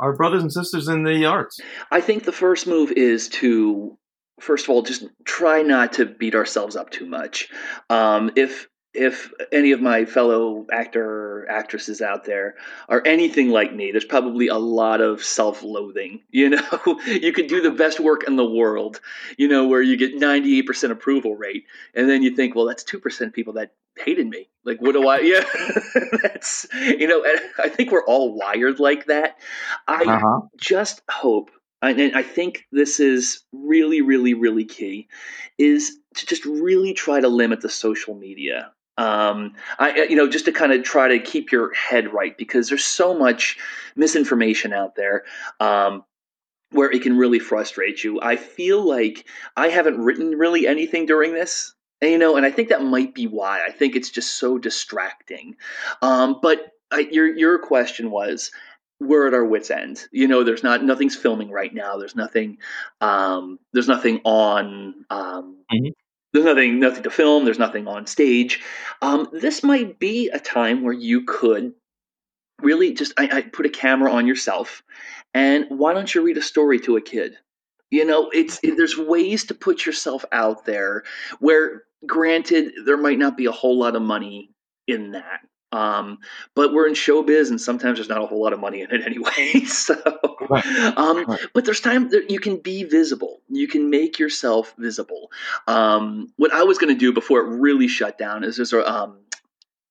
our 0.00 0.16
brothers 0.16 0.42
and 0.42 0.52
sisters 0.52 0.88
in 0.88 1.04
the 1.04 1.26
arts? 1.26 1.60
I 1.90 2.00
think 2.00 2.24
the 2.24 2.32
first 2.32 2.66
move 2.66 2.92
is 2.92 3.28
to 3.28 3.96
first 4.40 4.64
of 4.64 4.70
all 4.70 4.82
just 4.82 5.04
try 5.24 5.62
not 5.62 5.94
to 5.94 6.06
beat 6.06 6.34
ourselves 6.34 6.76
up 6.76 6.90
too 6.90 7.06
much. 7.06 7.48
Um, 7.90 8.32
if 8.36 8.68
if 8.94 9.32
any 9.52 9.72
of 9.72 9.80
my 9.80 10.04
fellow 10.04 10.66
actor 10.72 11.46
actresses 11.48 12.00
out 12.00 12.24
there 12.24 12.56
are 12.88 13.02
anything 13.06 13.50
like 13.50 13.74
me, 13.74 13.90
there's 13.90 14.04
probably 14.04 14.48
a 14.48 14.56
lot 14.56 15.00
of 15.00 15.22
self-loathing. 15.22 16.20
You 16.30 16.50
know, 16.50 17.00
you 17.06 17.32
could 17.32 17.48
do 17.48 17.60
the 17.60 17.72
best 17.72 17.98
work 17.98 18.22
in 18.28 18.36
the 18.36 18.44
world, 18.44 19.00
you 19.36 19.48
know, 19.48 19.66
where 19.66 19.82
you 19.82 19.96
get 19.96 20.14
98% 20.14 20.90
approval 20.90 21.34
rate, 21.34 21.64
and 21.94 22.08
then 22.08 22.22
you 22.22 22.30
think, 22.36 22.54
well, 22.54 22.64
that's 22.64 22.84
two 22.84 23.00
percent 23.00 23.34
people 23.34 23.54
that 23.54 23.72
hated 23.98 24.28
me. 24.28 24.48
Like, 24.64 24.80
what 24.80 24.92
do 24.92 25.08
I? 25.08 25.18
Yeah, 25.20 25.44
that's 26.22 26.66
you 26.72 27.08
know, 27.08 27.24
I 27.58 27.68
think 27.68 27.90
we're 27.90 28.04
all 28.04 28.36
wired 28.36 28.78
like 28.78 29.06
that. 29.06 29.38
I 29.88 30.04
uh-huh. 30.04 30.40
just 30.58 31.02
hope 31.10 31.50
and 31.82 32.16
I 32.16 32.22
think 32.22 32.66
this 32.72 32.98
is 33.00 33.44
really, 33.52 34.00
really, 34.00 34.34
really 34.34 34.64
key, 34.64 35.08
is 35.58 35.98
to 36.16 36.26
just 36.26 36.44
really 36.44 36.92
try 36.92 37.20
to 37.20 37.28
limit 37.28 37.60
the 37.60 37.68
social 37.68 38.14
media 38.14 38.72
Um, 38.98 39.54
I, 39.78 40.04
you 40.10 40.16
know, 40.16 40.28
just 40.28 40.44
to 40.44 40.52
kind 40.52 40.72
of 40.72 40.82
try 40.82 41.08
to 41.08 41.18
keep 41.18 41.50
your 41.50 41.72
head 41.72 42.12
right 42.12 42.36
because 42.36 42.68
there's 42.68 42.84
so 42.84 43.16
much 43.16 43.56
misinformation 43.96 44.74
out 44.74 44.94
there. 44.94 45.24
Um, 45.60 46.04
where 46.70 46.90
it 46.90 47.02
can 47.02 47.16
really 47.16 47.38
frustrate 47.38 48.04
you. 48.04 48.20
I 48.20 48.36
feel 48.36 48.86
like 48.86 49.26
I 49.56 49.68
haven't 49.68 49.98
written 49.98 50.32
really 50.32 50.66
anything 50.66 51.06
during 51.06 51.32
this. 51.32 51.72
And, 52.00 52.10
you 52.10 52.18
know, 52.18 52.36
and 52.36 52.44
I 52.44 52.50
think 52.50 52.68
that 52.68 52.82
might 52.82 53.14
be 53.14 53.26
why. 53.26 53.64
I 53.64 53.70
think 53.70 53.96
it's 53.96 54.10
just 54.10 54.34
so 54.34 54.58
distracting. 54.58 55.56
Um, 56.02 56.40
but 56.42 56.72
I, 56.90 57.08
your 57.10 57.26
your 57.26 57.58
question 57.58 58.10
was, 58.10 58.50
we're 59.00 59.26
at 59.26 59.34
our 59.34 59.44
wits 59.44 59.70
end. 59.70 60.06
You 60.12 60.28
know, 60.28 60.44
there's 60.44 60.62
not 60.62 60.84
nothing's 60.84 61.16
filming 61.16 61.50
right 61.50 61.72
now. 61.72 61.96
There's 61.96 62.16
nothing. 62.16 62.58
Um, 63.00 63.58
there's 63.72 63.88
nothing 63.88 64.20
on. 64.24 65.06
Um, 65.10 65.58
mm-hmm. 65.72 65.88
There's 66.38 66.54
nothing 66.54 66.78
nothing 66.78 67.02
to 67.02 67.10
film. 67.10 67.44
There's 67.44 67.58
nothing 67.58 67.88
on 67.88 68.06
stage. 68.06 68.60
Um, 69.02 69.28
this 69.32 69.64
might 69.64 69.98
be 69.98 70.28
a 70.28 70.38
time 70.38 70.84
where 70.84 70.94
you 70.94 71.24
could 71.24 71.72
really 72.62 72.94
just 72.94 73.12
I, 73.18 73.28
I 73.32 73.42
put 73.42 73.66
a 73.66 73.70
camera 73.70 74.12
on 74.12 74.28
yourself, 74.28 74.84
and 75.34 75.66
why 75.68 75.94
don't 75.94 76.14
you 76.14 76.22
read 76.22 76.38
a 76.38 76.42
story 76.42 76.78
to 76.80 76.96
a 76.96 77.00
kid? 77.00 77.36
You 77.90 78.04
know, 78.04 78.30
it's 78.32 78.60
it, 78.62 78.76
there's 78.76 78.96
ways 78.96 79.46
to 79.46 79.54
put 79.54 79.84
yourself 79.84 80.24
out 80.30 80.64
there 80.64 81.02
where 81.40 81.82
granted 82.06 82.72
there 82.84 82.96
might 82.96 83.18
not 83.18 83.36
be 83.36 83.46
a 83.46 83.52
whole 83.52 83.76
lot 83.76 83.96
of 83.96 84.02
money 84.02 84.52
in 84.86 85.12
that 85.12 85.40
um, 85.72 86.18
but 86.54 86.72
we're 86.72 86.86
in 86.86 86.94
showbiz, 86.94 87.50
and 87.50 87.60
sometimes 87.60 87.98
there's 87.98 88.08
not 88.08 88.22
a 88.22 88.26
whole 88.26 88.42
lot 88.42 88.52
of 88.52 88.60
money 88.60 88.80
in 88.80 88.90
it 88.90 89.02
anyway. 89.06 89.64
so, 89.66 89.94
um, 90.96 91.36
but 91.52 91.64
there's 91.64 91.80
time 91.80 92.08
that 92.10 92.30
you 92.30 92.40
can 92.40 92.58
be 92.58 92.84
visible. 92.84 93.40
You 93.48 93.68
can 93.68 93.90
make 93.90 94.18
yourself 94.18 94.74
visible. 94.78 95.30
Um, 95.66 96.32
what 96.36 96.52
I 96.52 96.62
was 96.62 96.78
going 96.78 96.94
to 96.94 96.98
do 96.98 97.12
before 97.12 97.40
it 97.40 97.58
really 97.58 97.88
shut 97.88 98.18
down 98.18 98.44
is 98.44 98.56
there's 98.56 98.72
a 98.72 98.90
um, 98.90 99.18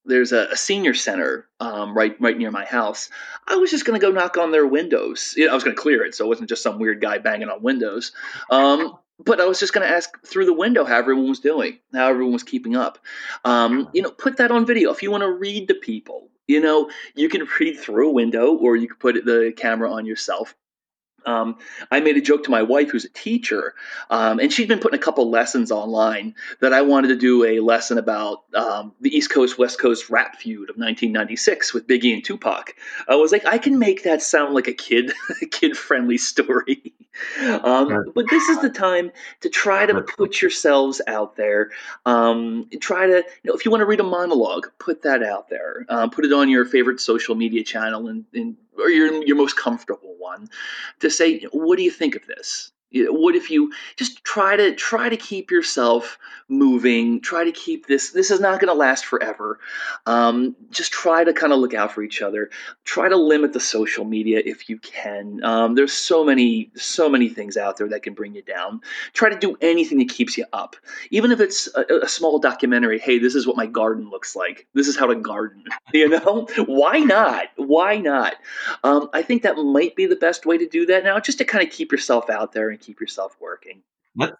there's 0.05 0.31
a, 0.31 0.47
a, 0.51 0.55
senior 0.55 0.93
center 0.93 1.47
um, 1.59 1.95
right 1.95 2.15
right 2.19 2.37
near 2.37 2.49
my 2.49 2.65
house. 2.65 3.09
I 3.45 3.57
was 3.57 3.69
just 3.69 3.85
going 3.85 3.99
to 3.99 4.05
go 4.05 4.11
knock 4.11 4.37
on 4.37 4.51
their 4.51 4.65
windows. 4.65 5.35
I 5.37 5.53
was 5.53 5.63
going 5.63 5.75
to 5.75 5.81
clear 5.81 6.03
it, 6.03 6.15
so 6.15 6.25
it 6.25 6.29
wasn't 6.29 6.49
just 6.49 6.63
some 6.63 6.79
weird 6.79 7.01
guy 7.01 7.19
banging 7.19 7.49
on 7.49 7.61
windows. 7.61 8.13
But 9.19 9.41
I 9.41 9.45
was 9.45 9.59
just 9.59 9.73
going 9.73 9.87
to 9.87 9.93
ask 9.93 10.09
through 10.25 10.45
the 10.45 10.53
window 10.53 10.85
how 10.85 10.97
everyone 10.97 11.27
was 11.27 11.39
doing, 11.39 11.79
how 11.93 12.09
everyone 12.09 12.33
was 12.33 12.43
keeping 12.43 12.75
up. 12.75 12.99
Um, 13.45 13.89
you 13.93 14.01
know, 14.01 14.11
put 14.11 14.37
that 14.37 14.51
on 14.51 14.65
video. 14.65 14.91
If 14.91 15.01
you 15.01 15.11
want 15.11 15.23
to 15.23 15.31
read 15.31 15.67
to 15.69 15.73
people, 15.73 16.29
you 16.47 16.61
know, 16.61 16.89
you 17.15 17.29
can 17.29 17.47
read 17.59 17.79
through 17.79 18.09
a 18.09 18.13
window 18.13 18.55
or 18.55 18.75
you 18.75 18.87
can 18.87 18.97
put 18.97 19.25
the 19.25 19.53
camera 19.57 19.91
on 19.91 20.05
yourself 20.05 20.55
um, 21.27 21.57
I 21.91 21.99
made 21.99 22.17
a 22.17 22.21
joke 22.21 22.45
to 22.45 22.51
my 22.51 22.63
wife, 22.63 22.91
who's 22.91 23.05
a 23.05 23.09
teacher, 23.09 23.75
um, 24.09 24.39
and 24.39 24.51
she'd 24.51 24.69
been 24.69 24.79
putting 24.79 24.97
a 24.97 25.03
couple 25.03 25.29
lessons 25.29 25.71
online 25.71 26.35
that 26.61 26.73
I 26.73 26.81
wanted 26.81 27.09
to 27.09 27.17
do 27.17 27.43
a 27.43 27.59
lesson 27.59 27.97
about 27.97 28.43
um, 28.55 28.93
the 29.01 29.15
East 29.15 29.29
Coast 29.29 29.57
West 29.57 29.79
Coast 29.79 30.09
rap 30.09 30.37
feud 30.37 30.69
of 30.69 30.77
1996 30.77 31.73
with 31.73 31.85
Biggie 31.85 32.13
and 32.13 32.23
Tupac. 32.23 32.73
I 33.09 33.15
was 33.15 33.31
like, 33.33 33.45
I 33.45 33.57
can 33.57 33.77
make 33.77 34.03
that 34.03 34.21
sound 34.21 34.55
like 34.55 34.67
a 34.67 34.73
kid, 34.73 35.11
kid 35.51 35.77
friendly 35.77 36.17
story. 36.17 36.93
Um, 37.39 38.11
but 38.13 38.25
this 38.29 38.47
is 38.47 38.61
the 38.61 38.69
time 38.69 39.11
to 39.41 39.49
try 39.49 39.87
to 39.87 40.01
put 40.01 40.39
yourselves 40.39 41.01
out 41.07 41.35
there. 41.35 41.71
Um, 42.05 42.69
try 42.79 43.07
to, 43.07 43.15
you 43.15 43.23
know, 43.43 43.53
if 43.53 43.65
you 43.65 43.71
want 43.71 43.81
to 43.81 43.87
read 43.87 43.99
a 43.99 44.03
monologue, 44.03 44.67
put 44.77 45.01
that 45.01 45.23
out 45.23 45.49
there. 45.49 45.83
Uh, 45.89 46.09
put 46.09 46.25
it 46.25 46.31
on 46.31 46.47
your 46.47 46.63
favorite 46.63 46.99
social 46.99 47.33
media 47.33 47.63
channel 47.63 48.07
and, 48.07 48.25
and 48.35 48.55
or 48.79 48.89
your 48.89 49.23
your 49.25 49.35
most 49.37 49.57
comfortable 49.57 50.15
one 50.17 50.49
to 50.99 51.09
say 51.09 51.41
what 51.51 51.77
do 51.77 51.83
you 51.83 51.91
think 51.91 52.15
of 52.15 52.25
this 52.27 52.71
what 52.93 53.35
if 53.35 53.51
you 53.51 53.71
just 53.97 54.23
try 54.23 54.55
to 54.55 54.73
try 54.75 55.09
to 55.09 55.17
keep 55.17 55.51
yourself 55.51 56.17
moving 56.49 57.19
try 57.19 57.43
to 57.43 57.51
keep 57.51 57.87
this 57.87 58.11
this 58.11 58.31
is 58.31 58.39
not 58.39 58.59
going 58.59 58.69
to 58.69 58.73
last 58.73 59.05
forever. 59.05 59.59
Um, 60.05 60.55
just 60.69 60.91
try 60.91 61.23
to 61.23 61.33
kind 61.33 61.51
of 61.51 61.59
look 61.59 61.73
out 61.73 61.91
for 61.91 62.01
each 62.01 62.21
other. 62.21 62.49
Try 62.85 63.09
to 63.09 63.17
limit 63.17 63.53
the 63.53 63.59
social 63.59 64.05
media 64.05 64.41
if 64.45 64.69
you 64.69 64.79
can. 64.79 65.43
Um, 65.43 65.75
there's 65.75 65.91
so 65.91 66.23
many 66.23 66.71
so 66.75 67.09
many 67.09 67.27
things 67.27 67.57
out 67.57 67.77
there 67.77 67.89
that 67.89 68.03
can 68.03 68.13
bring 68.13 68.35
you 68.35 68.41
down. 68.41 68.81
Try 69.13 69.29
to 69.29 69.37
do 69.37 69.57
anything 69.61 69.97
that 69.99 70.09
keeps 70.09 70.37
you 70.37 70.45
up. 70.53 70.75
Even 71.11 71.31
if 71.31 71.41
it's 71.41 71.67
a, 71.75 72.03
a 72.03 72.07
small 72.07 72.39
documentary 72.39 72.99
hey 72.99 73.19
this 73.19 73.35
is 73.35 73.45
what 73.45 73.57
my 73.57 73.65
garden 73.65 74.09
looks 74.09 74.35
like. 74.35 74.67
This 74.73 74.87
is 74.87 74.97
how 74.97 75.07
to 75.07 75.15
garden 75.15 75.65
you 75.93 76.07
know? 76.07 76.47
Why 76.65 76.99
not? 76.99 77.47
Why 77.57 77.97
not? 77.97 78.35
Um, 78.83 79.09
i 79.13 79.21
think 79.21 79.43
that 79.43 79.57
might 79.57 79.95
be 79.95 80.05
the 80.05 80.15
best 80.15 80.45
way 80.45 80.57
to 80.57 80.67
do 80.67 80.85
that 80.85 81.03
now 81.03 81.19
just 81.19 81.37
to 81.39 81.45
kind 81.45 81.65
of 81.65 81.73
keep 81.73 81.91
yourself 81.91 82.29
out 82.29 82.53
there 82.53 82.76
and 82.77 82.85
keep 82.85 82.99
yourself 83.01 83.35
working. 83.39 83.81
That, 84.15 84.33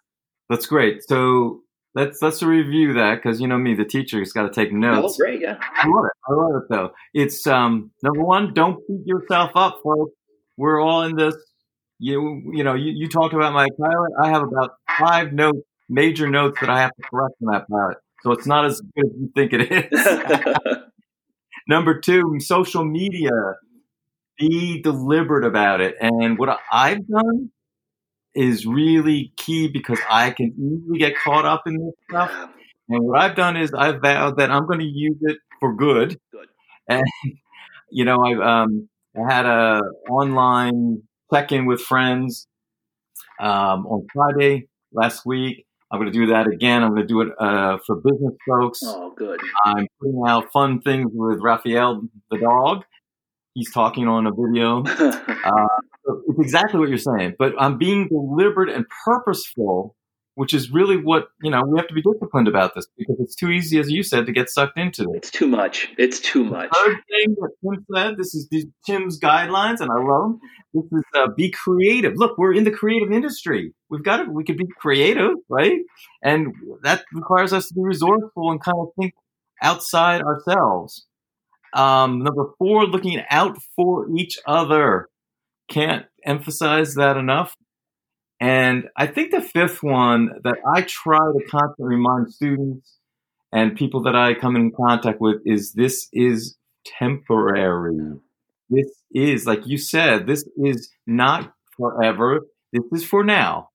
that's 0.48 0.66
great. 0.66 1.02
So 1.06 1.62
let's 1.94 2.22
let's 2.22 2.42
review 2.42 2.94
that 2.94 3.16
because 3.16 3.40
you 3.40 3.48
know 3.48 3.58
me, 3.58 3.74
the 3.74 3.84
teacher's 3.84 4.32
got 4.32 4.42
to 4.42 4.50
take 4.50 4.72
notes. 4.72 5.14
Oh, 5.14 5.22
great! 5.22 5.40
Yeah, 5.40 5.58
I 5.60 5.88
love 5.88 6.04
it. 6.04 6.12
I 6.28 6.32
love 6.32 6.62
it 6.62 6.68
though. 6.68 6.90
It's 7.14 7.46
um 7.46 7.90
number 8.02 8.22
one, 8.22 8.54
don't 8.54 8.80
beat 8.86 9.06
yourself 9.06 9.52
up, 9.54 9.80
folks. 9.82 10.12
We're 10.56 10.80
all 10.80 11.02
in 11.02 11.16
this. 11.16 11.34
You 11.98 12.52
you 12.54 12.62
know 12.62 12.74
you, 12.74 12.92
you 12.94 13.08
talked 13.08 13.34
about 13.34 13.52
my 13.52 13.68
pilot. 13.78 14.12
I 14.22 14.28
have 14.28 14.42
about 14.42 14.70
five 14.98 15.32
notes, 15.32 15.58
major 15.88 16.28
notes 16.28 16.58
that 16.60 16.70
I 16.70 16.80
have 16.80 16.94
to 16.94 17.02
correct 17.10 17.34
in 17.40 17.48
that 17.48 17.68
pilot. 17.68 17.98
So 18.22 18.32
it's 18.32 18.46
not 18.46 18.64
as 18.64 18.80
good 18.80 19.06
as 19.06 19.12
you 19.20 19.32
think 19.34 19.52
it 19.52 19.92
is. 19.92 20.76
number 21.68 22.00
two, 22.00 22.38
social 22.38 22.84
media. 22.84 23.30
Be 24.38 24.80
deliberate 24.82 25.44
about 25.44 25.80
it. 25.80 25.96
And 26.00 26.38
what 26.38 26.60
I've 26.70 27.04
done 27.08 27.50
is 28.38 28.64
really 28.66 29.32
key 29.36 29.68
because 29.68 29.98
I 30.08 30.30
can 30.30 30.52
easily 30.56 30.98
get 30.98 31.18
caught 31.18 31.44
up 31.44 31.64
in 31.66 31.76
this 31.76 31.94
stuff. 32.08 32.30
And 32.88 33.04
what 33.04 33.20
I've 33.20 33.34
done 33.36 33.56
is 33.56 33.74
I've 33.74 34.00
vowed 34.00 34.38
that 34.38 34.50
I'm 34.50 34.66
going 34.66 34.78
to 34.78 34.84
use 34.84 35.16
it 35.22 35.38
for 35.60 35.74
good. 35.74 36.18
Good. 36.32 36.46
And 36.90 37.04
you 37.90 38.06
know, 38.06 38.24
I've 38.24 38.40
um, 38.40 38.88
I 39.14 39.30
had 39.30 39.44
a 39.44 39.82
online 40.08 41.02
check 41.30 41.52
in 41.52 41.66
with 41.66 41.82
friends 41.82 42.46
um, 43.40 43.86
on 43.86 44.06
Friday 44.14 44.68
last 44.92 45.26
week. 45.26 45.66
I'm 45.90 46.00
going 46.00 46.10
to 46.10 46.18
do 46.18 46.28
that 46.28 46.46
again. 46.46 46.82
I'm 46.82 46.94
going 46.94 47.02
to 47.02 47.06
do 47.06 47.20
it 47.20 47.28
uh, 47.38 47.76
for 47.86 47.96
business 47.96 48.34
folks. 48.48 48.80
Oh, 48.84 49.12
good. 49.16 49.38
I'm 49.66 49.86
putting 50.00 50.22
out 50.26 50.50
fun 50.50 50.80
things 50.80 51.10
with 51.12 51.40
Raphael 51.40 52.02
the 52.30 52.38
dog. 52.38 52.84
He's 53.52 53.70
talking 53.72 54.08
on 54.08 54.26
a 54.26 54.30
video. 54.30 54.82
uh, 54.84 55.68
it's 56.28 56.38
exactly 56.40 56.80
what 56.80 56.88
you're 56.88 56.98
saying, 56.98 57.34
but 57.38 57.52
I'm 57.58 57.78
being 57.78 58.08
deliberate 58.08 58.70
and 58.70 58.86
purposeful, 59.04 59.96
which 60.34 60.54
is 60.54 60.70
really 60.70 60.96
what 60.96 61.28
you 61.42 61.50
know. 61.50 61.62
We 61.66 61.78
have 61.78 61.88
to 61.88 61.94
be 61.94 62.02
disciplined 62.02 62.48
about 62.48 62.74
this 62.74 62.86
because 62.96 63.16
it's 63.20 63.34
too 63.34 63.50
easy, 63.50 63.78
as 63.78 63.90
you 63.90 64.02
said, 64.02 64.26
to 64.26 64.32
get 64.32 64.48
sucked 64.48 64.78
into 64.78 65.02
it. 65.02 65.16
It's 65.16 65.30
too 65.30 65.48
much. 65.48 65.88
It's 65.98 66.20
too 66.20 66.44
much. 66.44 66.70
The 66.70 66.78
third 66.84 66.96
thing 67.08 67.36
that 67.40 67.50
Tim 67.62 67.86
said. 67.94 68.16
This 68.16 68.34
is 68.34 68.48
Tim's 68.86 69.20
guidelines, 69.20 69.80
and 69.80 69.90
I 69.90 70.00
love 70.02 70.22
them. 70.22 70.40
This 70.74 70.84
is 70.92 71.04
uh, 71.16 71.28
be 71.36 71.50
creative. 71.50 72.14
Look, 72.16 72.38
we're 72.38 72.54
in 72.54 72.64
the 72.64 72.70
creative 72.70 73.12
industry. 73.12 73.72
We've 73.90 74.04
got 74.04 74.18
to. 74.24 74.30
We 74.30 74.44
could 74.44 74.58
be 74.58 74.68
creative, 74.78 75.32
right? 75.48 75.78
And 76.22 76.54
that 76.82 77.04
requires 77.12 77.52
us 77.52 77.68
to 77.68 77.74
be 77.74 77.82
resourceful 77.82 78.50
and 78.50 78.62
kind 78.62 78.78
of 78.78 78.88
think 78.98 79.14
outside 79.62 80.22
ourselves. 80.22 81.06
Um, 81.74 82.22
number 82.22 82.46
four, 82.58 82.86
looking 82.86 83.22
out 83.30 83.58
for 83.76 84.06
each 84.16 84.38
other 84.46 85.08
can't 85.68 86.06
emphasize 86.24 86.94
that 86.94 87.16
enough. 87.16 87.54
And 88.40 88.84
I 88.96 89.06
think 89.06 89.30
the 89.30 89.40
fifth 89.40 89.82
one 89.82 90.30
that 90.44 90.56
I 90.74 90.82
try 90.82 91.18
to 91.18 91.44
constantly 91.50 91.96
remind 91.96 92.32
students 92.32 92.98
and 93.52 93.76
people 93.76 94.02
that 94.02 94.14
I 94.14 94.34
come 94.34 94.56
in 94.56 94.70
contact 94.70 95.20
with 95.20 95.40
is 95.44 95.72
this 95.72 96.08
is 96.12 96.56
temporary. 96.84 97.98
This 98.70 98.86
is, 99.12 99.46
like 99.46 99.66
you 99.66 99.78
said, 99.78 100.26
this 100.26 100.46
is 100.56 100.90
not 101.06 101.52
forever. 101.76 102.40
This 102.72 102.84
is 102.92 103.04
for 103.04 103.24
now. 103.24 103.70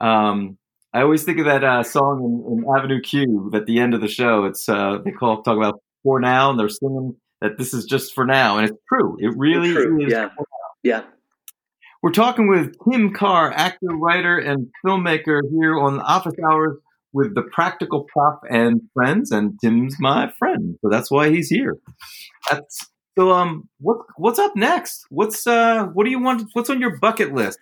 Um, 0.00 0.58
I 0.92 1.02
always 1.02 1.24
think 1.24 1.38
of 1.38 1.46
that 1.46 1.64
uh, 1.64 1.82
song 1.82 2.22
in, 2.22 2.58
in, 2.58 2.64
Avenue 2.76 3.00
Q 3.00 3.50
at 3.54 3.66
the 3.66 3.80
end 3.80 3.94
of 3.94 4.00
the 4.00 4.08
show. 4.08 4.44
It's 4.44 4.68
uh, 4.68 4.98
they 5.04 5.10
call 5.10 5.42
talk 5.42 5.56
about 5.56 5.80
for 6.02 6.20
now, 6.20 6.50
and 6.50 6.60
they're 6.60 6.68
singing 6.68 7.16
that 7.40 7.58
this 7.58 7.74
is 7.74 7.86
just 7.86 8.14
for 8.14 8.24
now, 8.24 8.58
and 8.58 8.68
it's 8.68 8.78
true. 8.88 9.16
It 9.18 9.32
really 9.36 9.72
true. 9.72 10.04
is. 10.04 10.12
Yeah. 10.12 10.28
Yeah. 10.82 11.02
We're 12.06 12.12
talking 12.12 12.46
with 12.46 12.76
Tim 12.88 13.12
Carr, 13.12 13.52
actor, 13.52 13.88
writer, 13.88 14.38
and 14.38 14.68
filmmaker 14.86 15.40
here 15.50 15.76
on 15.76 15.98
Office 15.98 16.36
Hours 16.48 16.76
with 17.12 17.34
the 17.34 17.42
Practical 17.52 18.04
Prof 18.04 18.38
and 18.48 18.80
friends, 18.94 19.32
and 19.32 19.58
Tim's 19.60 19.96
my 19.98 20.30
friend, 20.38 20.76
so 20.80 20.88
that's 20.88 21.10
why 21.10 21.30
he's 21.30 21.48
here. 21.48 21.74
That's 22.48 22.78
so. 23.18 23.32
Um, 23.32 23.68
what 23.80 23.96
what's 24.18 24.38
up 24.38 24.54
next? 24.54 25.04
What's 25.10 25.48
uh, 25.48 25.86
what 25.86 26.04
do 26.04 26.10
you 26.10 26.20
want? 26.20 26.48
What's 26.52 26.70
on 26.70 26.80
your 26.80 26.96
bucket 27.00 27.34
list? 27.34 27.58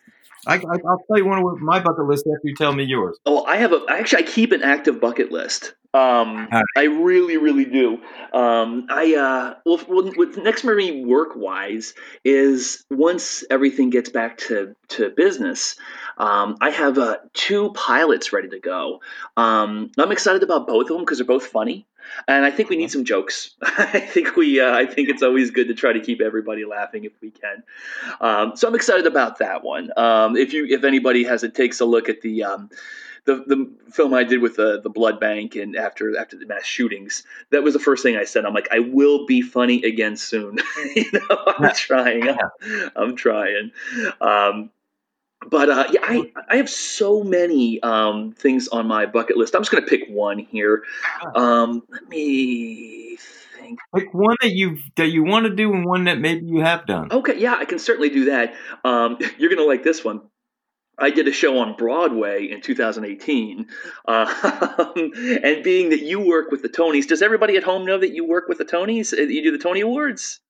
I, 0.47 0.59
will 0.59 0.99
tell 1.07 1.19
you 1.19 1.27
one 1.27 1.39
of 1.39 1.61
my 1.61 1.81
bucket 1.81 2.07
list 2.07 2.27
after 2.27 2.49
you 2.49 2.55
tell 2.55 2.73
me 2.73 2.85
yours. 2.85 3.19
Oh, 3.27 3.45
I 3.45 3.57
have 3.57 3.73
a. 3.73 3.85
Actually, 3.89 4.25
I 4.25 4.27
keep 4.27 4.53
an 4.53 4.63
active 4.63 5.01
bucket 5.01 5.33
list. 5.33 5.75
Um, 5.95 6.49
right. 6.51 6.65
I 6.77 6.83
really, 6.85 7.37
really 7.37 7.65
do. 7.65 8.01
Um, 8.33 8.87
I 8.91 9.15
uh, 9.15 9.55
well, 9.65 10.13
with 10.17 10.37
next 10.39 10.63
for 10.63 10.75
me 10.75 11.05
work 11.05 11.37
wise 11.37 11.95
is 12.25 12.85
once 12.91 13.45
everything 13.49 13.91
gets 13.91 14.11
back 14.11 14.39
to 14.39 14.75
to 14.89 15.11
business, 15.11 15.77
um, 16.19 16.57
I 16.61 16.71
have 16.71 16.99
uh, 16.99 17.19
two 17.33 17.71
pilots 17.75 18.33
ready 18.33 18.49
to 18.49 18.59
go. 18.59 19.01
Um, 19.37 19.93
I'm 19.97 20.11
excited 20.11 20.43
about 20.43 20.67
both 20.67 20.91
of 20.91 20.97
them 20.97 21.01
because 21.01 21.19
they're 21.19 21.27
both 21.27 21.47
funny. 21.47 21.87
And 22.29 22.45
I 22.45 22.51
think 22.51 22.69
we 22.69 22.77
need 22.77 22.91
some 22.91 23.05
jokes. 23.05 23.55
I 23.63 24.01
think 24.01 24.37
we, 24.37 24.61
uh, 24.61 24.75
I 24.75 24.87
think 24.87 25.09
it's 25.09 25.23
always 25.23 25.51
good 25.51 25.69
to 25.69 25.75
try 25.75 25.93
to 25.93 26.01
keep 26.01 26.21
everybody 26.21 26.65
laughing 26.65 27.05
if 27.05 27.13
we 27.21 27.31
can. 27.31 27.63
Um, 28.21 28.57
so 28.57 28.69
I'm 28.69 28.75
excited 28.75 29.07
about 29.07 29.39
that 29.39 29.63
one. 29.63 29.91
Um, 29.97 30.37
if 30.37 30.53
you, 30.53 30.67
if 30.67 30.85
anybody 30.85 31.25
has 31.25 31.45
it, 31.45 31.55
takes 31.55 31.81
a 31.81 31.85
look 31.85 32.09
at 32.09 32.21
the. 32.21 32.45
Um, 32.45 32.71
the, 33.25 33.37
the 33.37 33.91
film 33.91 34.13
I 34.13 34.25
did 34.25 34.43
with 34.43 34.57
the, 34.57 34.81
the 34.83 34.91
blood 34.91 35.19
bank 35.19 35.57
and 35.57 35.77
after 35.77 36.19
after 36.19 36.37
the 36.37 36.47
mass 36.47 36.65
shootings, 36.65 37.25
that 37.51 37.63
was 37.63 37.73
the 37.73 37.81
first 37.81 38.03
thing 38.03 38.17
I 38.17 38.25
said. 38.25 38.45
I'm 38.45 38.53
like, 38.53 38.69
I 38.71 38.81
will 38.81 39.25
be 39.27 39.41
funny 39.41 39.83
again 39.83 40.17
soon. 40.17 40.59
you 40.95 41.11
know, 41.13 41.43
I'm 41.47 41.75
trying. 41.75 42.29
I'm, 42.29 42.91
I'm 42.97 43.17
trying. 43.17 43.71
Um, 44.21 44.71
but 45.51 45.71
uh, 45.71 45.85
yeah, 45.91 46.01
I, 46.03 46.33
I 46.49 46.57
have 46.57 46.71
so 46.71 47.23
many 47.23 47.83
um, 47.83 48.33
things 48.33 48.69
on 48.69 48.87
my 48.87 49.07
bucket 49.07 49.37
list. 49.37 49.55
I'm 49.55 49.63
just 49.63 49.71
going 49.71 49.85
to 49.85 49.91
pick 49.91 50.09
one 50.09 50.39
here. 50.39 50.85
Um, 51.35 51.83
let 51.89 52.09
me 52.09 53.17
think. 53.17 53.79
Pick 53.95 54.13
one 54.15 54.37
that 54.43 54.53
you 54.53 54.79
that 54.97 55.09
you 55.09 55.25
want 55.25 55.47
to 55.47 55.55
do, 55.55 55.73
and 55.73 55.85
one 55.85 56.05
that 56.05 56.19
maybe 56.19 56.47
you 56.47 56.61
have 56.61 56.87
done. 56.87 57.11
Okay, 57.11 57.39
yeah, 57.39 57.55
I 57.55 57.65
can 57.65 57.79
certainly 57.79 58.11
do 58.11 58.27
that. 58.27 58.55
Um, 58.85 59.19
you're 59.39 59.51
going 59.51 59.63
to 59.63 59.67
like 59.67 59.83
this 59.83 60.05
one. 60.05 60.23
I 60.97 61.11
did 61.11 61.27
a 61.27 61.33
show 61.33 61.59
on 61.59 61.75
Broadway 61.77 62.47
in 62.47 62.61
2018, 62.61 63.67
uh, 64.07 64.93
and 64.97 65.65
being 65.65 65.91
that 65.91 66.03
you 66.03 66.21
work 66.21 66.53
with 66.53 66.63
the 66.63 66.69
Tonys, 66.69 67.09
does 67.09 67.21
everybody 67.21 67.57
at 67.57 67.65
home 67.65 67.85
know 67.85 67.99
that 67.99 68.15
you 68.15 68.25
work 68.25 68.47
with 68.49 68.59
the 68.59 68.65
Tonys? 68.65 69.13
Uh, 69.13 69.23
you 69.23 69.43
do 69.43 69.51
the 69.51 69.59
Tony 69.59 69.81
Awards. 69.81 70.41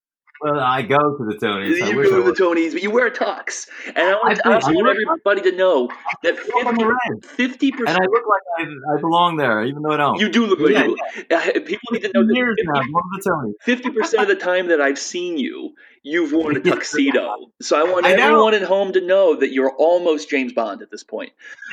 Well, 0.45 0.61
I 0.61 0.83
go 0.83 1.17
to 1.17 1.25
the 1.25 1.37
Tonys. 1.37 1.79
You 1.79 1.95
go 1.95 2.23
to 2.23 2.23
the 2.23 2.33
Tonys, 2.33 2.75
but 2.75 2.83
you 2.83 2.91
wear 2.91 3.11
tux. 3.11 3.67
And 3.87 3.97
I 3.97 4.13
want, 4.13 4.41
I, 4.45 4.51
I 4.57 4.73
want 4.73 4.89
everybody 4.89 5.51
to 5.51 5.57
know 5.57 5.89
that 6.23 6.37
50 6.39 7.71
percent. 7.73 7.89
And 7.89 7.97
I 7.97 8.05
look 8.05 8.25
like 8.29 8.43
I, 8.59 8.95
I, 8.95 9.01
belong 9.01 9.39
there, 9.39 9.65
even 9.65 9.81
though 9.81 9.93
I 9.93 9.97
don't. 9.97 10.21
You 10.21 10.29
do 10.29 10.45
look 10.45 10.61
like 10.61 10.73
yeah. 10.73 10.85
you. 10.85 10.97
Uh, 11.31 11.61
people 11.65 11.89
need 11.93 12.03
to 12.03 12.11
know 12.13 12.27
that. 12.27 12.35
Years 12.35 12.57
that 12.59 13.55
50 13.63 13.91
percent 13.91 14.23
of 14.25 14.29
the 14.29 14.37
time 14.37 14.69
that 14.69 14.83
I've 14.83 14.99
seen 14.99 15.39
you, 15.39 15.73
you've 16.05 16.33
worn 16.33 16.57
a 16.57 16.61
tuxedo. 16.71 17.51
so 17.61 17.77
I 17.77 17.91
want 17.91 18.07
I 18.07 18.13
everyone 18.13 18.55
at 18.55 18.63
home 18.63 18.93
to 18.93 19.01
know 19.01 19.35
that 19.35 19.53
you're 19.53 19.75
almost 19.77 20.31
James 20.31 20.53
Bond 20.53 20.83
at 20.83 20.91
this 20.93 21.03
point. 21.03 21.33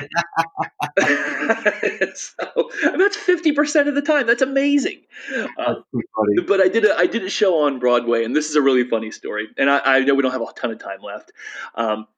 so 2.14 2.70
that's 2.96 3.16
fifty 3.16 3.52
percent 3.52 3.88
of 3.88 3.94
the 3.94 4.02
time. 4.02 4.26
That's 4.26 4.42
amazing. 4.42 5.02
Uh, 5.56 5.74
but 6.48 6.60
I 6.60 6.66
did 6.68 6.84
a 6.84 6.96
I 6.96 7.06
did 7.06 7.22
a 7.22 7.30
show 7.30 7.62
on 7.62 7.78
Broadway, 7.78 8.24
and 8.24 8.34
this 8.34 8.50
is 8.50 8.56
a 8.56 8.62
really 8.62 8.88
funny 8.88 9.12
story. 9.12 9.46
And 9.56 9.70
I, 9.70 9.78
I 9.84 10.00
know 10.00 10.14
we 10.14 10.22
don't 10.22 10.32
have 10.32 10.42
a 10.42 10.52
ton 10.54 10.72
of 10.72 10.78
time 10.80 11.02
left. 11.02 11.30
Um, 11.76 12.08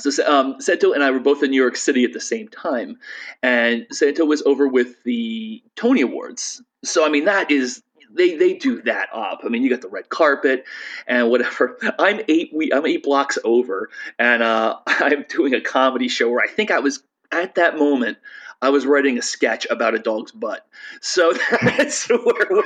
so 0.00 0.10
um, 0.26 0.60
Santo 0.60 0.92
and 0.92 1.02
I 1.02 1.10
were 1.10 1.18
both 1.18 1.42
in 1.42 1.50
New 1.50 1.60
York 1.60 1.76
City 1.76 2.04
at 2.04 2.12
the 2.12 2.20
same 2.20 2.48
time, 2.48 2.98
and 3.42 3.86
Santo 3.90 4.24
was 4.24 4.42
over 4.42 4.68
with 4.68 5.02
the 5.02 5.62
Tony 5.74 6.02
Awards. 6.02 6.62
So 6.84 7.04
I 7.04 7.08
mean, 7.08 7.24
that 7.24 7.50
is 7.50 7.82
they 8.10 8.36
they 8.36 8.54
do 8.54 8.82
that 8.82 9.08
up. 9.12 9.40
I 9.44 9.48
mean, 9.48 9.62
you 9.62 9.70
got 9.70 9.80
the 9.80 9.88
red 9.88 10.08
carpet 10.08 10.64
and 11.06 11.30
whatever. 11.30 11.78
I'm 11.98 12.20
eight 12.28 12.50
we 12.54 12.72
I'm 12.72 12.86
eight 12.86 13.02
blocks 13.02 13.38
over, 13.44 13.90
and 14.18 14.42
uh, 14.42 14.78
I'm 14.86 15.24
doing 15.28 15.54
a 15.54 15.60
comedy 15.60 16.08
show 16.08 16.30
where 16.30 16.44
I 16.44 16.48
think 16.48 16.70
I 16.70 16.80
was 16.80 17.02
at 17.32 17.56
that 17.56 17.78
moment. 17.78 18.18
I 18.60 18.70
was 18.70 18.84
writing 18.84 19.18
a 19.18 19.22
sketch 19.22 19.68
about 19.70 19.94
a 19.94 20.00
dog's 20.00 20.32
butt. 20.32 20.66
So 21.00 21.32
that's 21.62 22.08
where, 22.08 22.62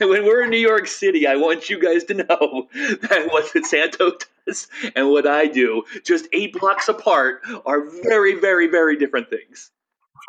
when 0.00 0.24
we're 0.24 0.44
in 0.44 0.48
New 0.50 0.56
York 0.56 0.86
City, 0.86 1.26
I 1.26 1.36
want 1.36 1.68
you 1.68 1.78
guys 1.78 2.04
to 2.04 2.14
know 2.14 2.68
that 2.72 3.28
what 3.30 3.66
Santo 3.66 4.12
does 4.46 4.68
and 4.96 5.10
what 5.10 5.26
I 5.26 5.46
do, 5.46 5.82
just 6.02 6.28
eight 6.32 6.54
blocks 6.54 6.88
apart, 6.88 7.42
are 7.66 7.84
very, 8.02 8.40
very, 8.40 8.68
very 8.68 8.96
different 8.96 9.28
things. 9.28 9.70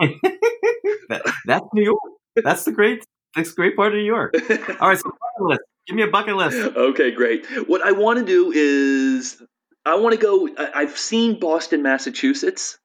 that, 0.01 1.33
that's 1.45 1.67
New 1.73 1.83
York. 1.83 1.99
That's 2.43 2.65
the 2.65 2.73
great 2.73 3.05
that's 3.35 3.51
a 3.51 3.55
great 3.55 3.75
part 3.75 3.89
of 3.89 3.95
New 3.95 4.05
York. 4.05 4.33
All 4.79 4.89
right, 4.89 4.97
so 4.97 5.03
bucket 5.03 5.41
list. 5.41 5.61
Give 5.87 5.95
me 5.95 6.03
a 6.03 6.07
bucket 6.07 6.35
list. 6.35 6.57
Okay, 6.57 7.11
great. 7.11 7.45
What 7.67 7.85
I 7.85 7.91
want 7.91 8.19
to 8.19 8.25
do 8.25 8.51
is 8.51 9.41
I 9.85 9.95
want 9.95 10.15
to 10.15 10.21
go. 10.21 10.49
I've 10.57 10.97
seen 10.97 11.39
Boston, 11.39 11.83
Massachusetts, 11.83 12.79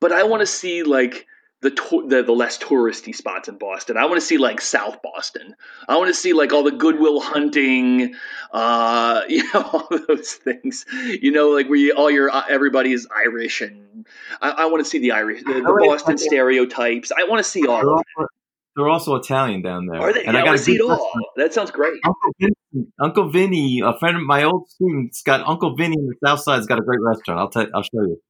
but 0.00 0.12
I 0.12 0.22
want 0.24 0.40
to 0.40 0.46
see 0.46 0.82
like 0.82 1.26
the, 1.60 1.70
the 2.08 2.22
the 2.22 2.32
less 2.32 2.58
touristy 2.58 3.14
spots 3.14 3.48
in 3.48 3.58
Boston. 3.58 3.96
I 3.96 4.04
want 4.06 4.16
to 4.16 4.26
see 4.26 4.38
like 4.38 4.60
South 4.60 5.02
Boston. 5.02 5.54
I 5.88 5.96
want 5.96 6.08
to 6.08 6.14
see 6.14 6.32
like 6.32 6.52
all 6.52 6.62
the 6.62 6.70
Goodwill 6.70 7.20
Hunting, 7.20 8.14
uh, 8.52 9.22
you 9.28 9.42
know, 9.52 9.62
all 9.62 9.88
those 10.08 10.32
things. 10.32 10.86
You 10.92 11.32
know, 11.32 11.50
like 11.50 11.68
where 11.68 11.78
you, 11.78 11.92
all 11.92 12.10
your 12.10 12.30
uh, 12.30 12.44
everybody 12.48 12.92
is 12.92 13.06
Irish, 13.14 13.60
and 13.60 14.06
I, 14.40 14.50
I 14.50 14.66
want 14.66 14.84
to 14.84 14.88
see 14.88 14.98
the 14.98 15.12
Irish, 15.12 15.42
the, 15.44 15.54
the 15.54 15.84
Boston 15.86 16.16
stereotypes. 16.16 17.12
I 17.12 17.24
want 17.24 17.44
to 17.44 17.50
see 17.50 17.66
all 17.66 17.98
of 17.98 18.04
that. 18.16 18.28
They're 18.76 18.88
also 18.88 19.14
Italian 19.14 19.62
down 19.62 19.86
there. 19.86 20.00
Are 20.00 20.12
they? 20.12 20.24
And 20.24 20.34
yeah, 20.34 20.42
I 20.42 20.44
got 20.44 20.52
to 20.52 20.58
see 20.58 20.74
it 20.74 20.82
all. 20.82 21.10
That 21.36 21.54
sounds 21.54 21.70
great. 21.70 21.98
Uncle 22.04 22.30
Vinny, 22.38 22.86
Uncle 23.02 23.30
Vinny, 23.30 23.80
a 23.82 23.98
friend 23.98 24.18
of 24.18 24.22
my 24.22 24.44
old 24.44 24.68
students, 24.68 25.22
got 25.22 25.40
Uncle 25.46 25.74
Vinny 25.74 25.96
in 25.98 26.06
the 26.06 26.14
South 26.26 26.40
Side's 26.40 26.66
got 26.66 26.78
a 26.78 26.82
great 26.82 27.00
restaurant. 27.00 27.40
I'll 27.40 27.48
tell. 27.48 27.66
I'll 27.74 27.82
show 27.82 28.02
you. 28.02 28.20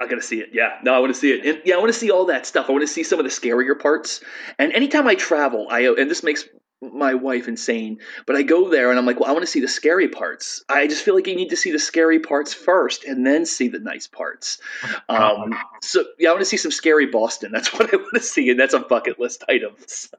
I 0.00 0.06
gotta 0.06 0.22
see 0.22 0.40
it. 0.40 0.48
Yeah, 0.52 0.78
no, 0.82 0.94
I 0.94 0.98
want 0.98 1.14
to 1.14 1.20
see 1.20 1.32
it. 1.32 1.44
And, 1.46 1.62
yeah, 1.64 1.74
I 1.74 1.78
want 1.78 1.92
to 1.92 1.98
see 1.98 2.10
all 2.10 2.24
that 2.26 2.46
stuff. 2.46 2.68
I 2.68 2.72
want 2.72 2.82
to 2.82 2.88
see 2.88 3.02
some 3.02 3.20
of 3.20 3.24
the 3.24 3.30
scarier 3.30 3.78
parts. 3.78 4.22
And 4.58 4.72
anytime 4.72 5.06
I 5.06 5.14
travel, 5.14 5.68
I 5.70 5.82
and 5.82 6.10
this 6.10 6.22
makes 6.22 6.48
my 6.92 7.14
wife 7.14 7.48
insane. 7.48 7.98
But 8.26 8.36
I 8.36 8.42
go 8.42 8.68
there 8.68 8.90
and 8.90 8.98
I'm 8.98 9.06
like, 9.06 9.20
well, 9.20 9.28
I 9.28 9.32
want 9.32 9.42
to 9.42 9.50
see 9.50 9.60
the 9.60 9.68
scary 9.68 10.08
parts. 10.08 10.64
I 10.68 10.86
just 10.86 11.04
feel 11.04 11.14
like 11.14 11.26
you 11.26 11.36
need 11.36 11.50
to 11.50 11.56
see 11.56 11.70
the 11.70 11.78
scary 11.78 12.18
parts 12.20 12.52
first 12.52 13.04
and 13.04 13.26
then 13.26 13.46
see 13.46 13.68
the 13.68 13.78
nice 13.78 14.06
parts. 14.06 14.58
Um, 15.08 15.54
so 15.82 16.04
yeah, 16.18 16.30
I 16.30 16.32
want 16.32 16.40
to 16.40 16.46
see 16.46 16.56
some 16.56 16.70
scary 16.70 17.06
Boston. 17.06 17.52
That's 17.52 17.72
what 17.78 17.92
I 17.92 17.96
want 17.96 18.14
to 18.14 18.20
see, 18.20 18.50
and 18.50 18.58
that's 18.58 18.74
a 18.74 18.80
bucket 18.80 19.20
list 19.20 19.44
item. 19.48 19.74
So. 19.86 20.16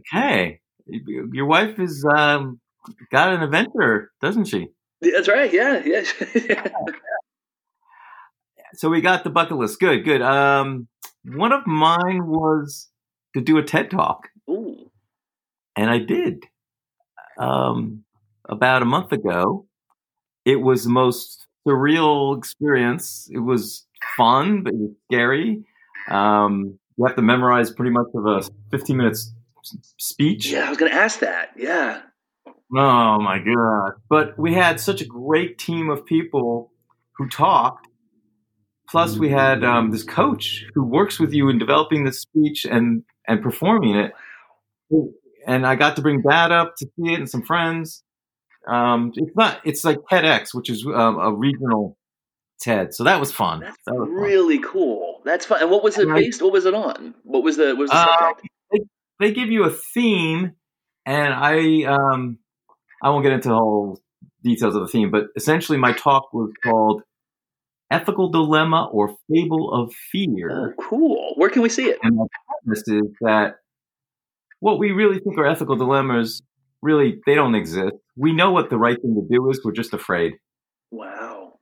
Okay, 0.00 0.60
your 0.86 1.46
wife 1.46 1.78
is 1.78 2.04
um, 2.04 2.60
got 3.10 3.34
an 3.34 3.42
adventure, 3.42 4.10
doesn't 4.22 4.46
she? 4.46 4.68
That's 5.00 5.28
right. 5.28 5.52
Yeah, 5.52 5.82
yeah. 5.84 6.70
so 8.74 8.88
we 8.88 9.00
got 9.00 9.24
the 9.24 9.30
bucket 9.30 9.58
list. 9.58 9.78
Good, 9.78 10.04
good. 10.04 10.22
Um, 10.22 10.88
one 11.24 11.52
of 11.52 11.66
mine 11.66 12.26
was 12.26 12.88
to 13.34 13.42
do 13.42 13.58
a 13.58 13.62
TED 13.62 13.90
talk. 13.90 14.28
Ooh 14.48 14.90
and 15.78 15.90
I 15.90 15.98
did. 15.98 16.44
Um, 17.38 18.04
about 18.48 18.82
a 18.82 18.84
month 18.84 19.12
ago, 19.12 19.66
it 20.44 20.56
was 20.56 20.84
the 20.84 20.90
most 20.90 21.46
surreal 21.66 22.36
experience. 22.36 23.28
It 23.32 23.38
was 23.38 23.86
fun, 24.16 24.64
but 24.64 24.72
it 24.72 24.78
was 24.78 24.90
scary. 25.10 25.64
Um, 26.10 26.78
you 26.96 27.06
have 27.06 27.14
to 27.14 27.22
memorize 27.22 27.70
pretty 27.70 27.92
much 27.92 28.08
of 28.12 28.26
a 28.26 28.42
15 28.72 28.96
minutes 28.96 29.32
speech. 29.98 30.50
Yeah, 30.50 30.66
I 30.66 30.68
was 30.68 30.78
going 30.78 30.90
to 30.90 30.98
ask 30.98 31.20
that. 31.20 31.50
Yeah. 31.56 32.00
Oh 32.76 33.18
my 33.18 33.38
god! 33.38 33.92
But 34.10 34.38
we 34.38 34.52
had 34.52 34.78
such 34.78 35.00
a 35.00 35.06
great 35.06 35.56
team 35.56 35.88
of 35.88 36.04
people 36.04 36.70
who 37.16 37.26
talked. 37.28 37.86
Plus, 38.90 39.16
we 39.16 39.30
had 39.30 39.64
um, 39.64 39.90
this 39.90 40.02
coach 40.02 40.66
who 40.74 40.84
works 40.84 41.18
with 41.18 41.32
you 41.32 41.48
in 41.48 41.58
developing 41.58 42.04
the 42.04 42.12
speech 42.12 42.66
and 42.66 43.04
and 43.26 43.42
performing 43.42 43.96
it 43.96 44.12
and 45.46 45.66
I 45.66 45.76
got 45.76 45.96
to 45.96 46.02
bring 46.02 46.22
Dad 46.22 46.52
up 46.52 46.74
to 46.78 46.86
see 46.86 47.12
it 47.12 47.18
and 47.18 47.28
some 47.28 47.42
friends. 47.42 48.02
Um, 48.66 49.12
it's 49.14 49.36
not. 49.36 49.60
It's 49.64 49.84
like 49.84 49.98
TEDx, 50.10 50.52
which 50.52 50.70
is 50.70 50.84
um, 50.86 51.18
a 51.18 51.32
regional 51.32 51.96
TED. 52.60 52.94
So 52.94 53.04
that 53.04 53.20
was 53.20 53.32
fun. 53.32 53.60
That's 53.60 53.76
that 53.86 53.94
was 53.94 54.08
really 54.10 54.58
fun. 54.58 54.70
cool. 54.70 55.22
That's 55.24 55.46
fun. 55.46 55.62
And 55.62 55.70
what 55.70 55.82
was 55.82 55.98
it 55.98 56.08
based? 56.08 56.42
What 56.42 56.52
was 56.52 56.66
it 56.66 56.74
on? 56.74 57.14
What 57.24 57.42
was 57.42 57.56
the 57.56 57.68
what 57.68 57.78
was 57.78 57.90
the 57.90 57.96
uh, 57.96 58.18
subject? 58.18 58.48
They, 58.72 58.78
they, 59.20 59.32
give 59.32 59.50
you 59.50 59.64
a 59.64 59.70
theme, 59.70 60.52
and 61.06 61.32
I 61.32 61.84
um, 61.84 62.38
I 63.02 63.10
won't 63.10 63.24
get 63.24 63.32
into 63.32 63.48
the 63.48 63.54
whole 63.54 64.00
details 64.42 64.74
of 64.74 64.82
the 64.82 64.88
theme, 64.88 65.10
but 65.10 65.26
essentially 65.36 65.78
my 65.78 65.92
talk 65.92 66.32
was 66.32 66.52
called 66.64 67.02
"Ethical 67.90 68.30
Dilemma 68.30 68.88
or 68.92 69.16
Fable 69.32 69.72
of 69.72 69.94
Fear." 70.12 70.74
Oh, 70.78 70.82
cool. 70.82 71.34
Where 71.36 71.50
can 71.50 71.62
we 71.62 71.68
see 71.68 71.86
it? 71.86 71.98
And 72.02 72.16
my 72.16 72.26
premise 72.64 72.82
is 72.86 73.16
that 73.20 73.56
what 74.60 74.78
we 74.78 74.90
really 74.90 75.18
think 75.18 75.38
are 75.38 75.46
ethical 75.46 75.76
dilemmas 75.76 76.42
really 76.82 77.20
they 77.26 77.34
don't 77.34 77.54
exist. 77.54 77.94
We 78.16 78.32
know 78.32 78.50
what 78.50 78.70
the 78.70 78.78
right 78.78 79.00
thing 79.00 79.14
to 79.14 79.26
do 79.34 79.50
is. 79.50 79.60
We're 79.64 79.72
just 79.72 79.94
afraid. 79.94 80.34
Wow. 80.90 81.58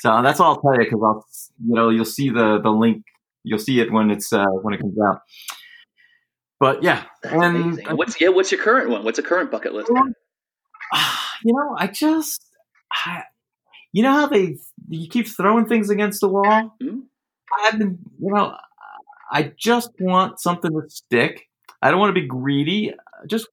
So 0.00 0.22
that's 0.22 0.40
all 0.40 0.54
I'll 0.54 0.60
tell 0.60 0.74
you 0.74 0.84
because 0.84 1.00
I'll 1.02 1.26
you 1.66 1.74
know 1.74 1.90
you'll 1.90 2.04
see 2.04 2.30
the 2.30 2.60
the 2.62 2.70
link. 2.70 3.04
You'll 3.44 3.58
see 3.58 3.80
it 3.80 3.92
when 3.92 4.10
it's 4.10 4.32
uh, 4.32 4.46
when 4.62 4.74
it 4.74 4.80
comes 4.80 4.96
out. 5.00 5.20
But 6.60 6.82
yeah, 6.82 7.04
that's 7.22 7.34
and 7.34 7.56
amazing. 7.56 7.96
what's 7.96 8.20
yeah 8.20 8.28
what's 8.28 8.52
your 8.52 8.60
current 8.60 8.90
one? 8.90 9.04
What's 9.04 9.18
a 9.18 9.22
current 9.22 9.50
bucket 9.50 9.74
list? 9.74 9.90
You 11.44 11.52
know, 11.54 11.76
I 11.78 11.86
just 11.86 12.44
I, 12.90 13.22
you 13.92 14.02
know 14.02 14.10
how 14.10 14.26
they 14.26 14.56
you 14.88 15.08
keep 15.08 15.28
throwing 15.28 15.66
things 15.66 15.88
against 15.88 16.20
the 16.20 16.28
wall. 16.28 16.74
Mm-hmm. 16.82 16.98
I've 17.62 17.78
been 17.78 18.00
you 18.18 18.32
know 18.34 18.56
I 19.30 19.52
just 19.56 19.92
want 20.00 20.40
something 20.40 20.72
to 20.72 20.90
stick 20.90 21.47
I 21.80 21.90
don't 21.90 22.00
want 22.00 22.14
to 22.14 22.20
be 22.20 22.26
greedy. 22.26 22.92
Just 23.26 23.48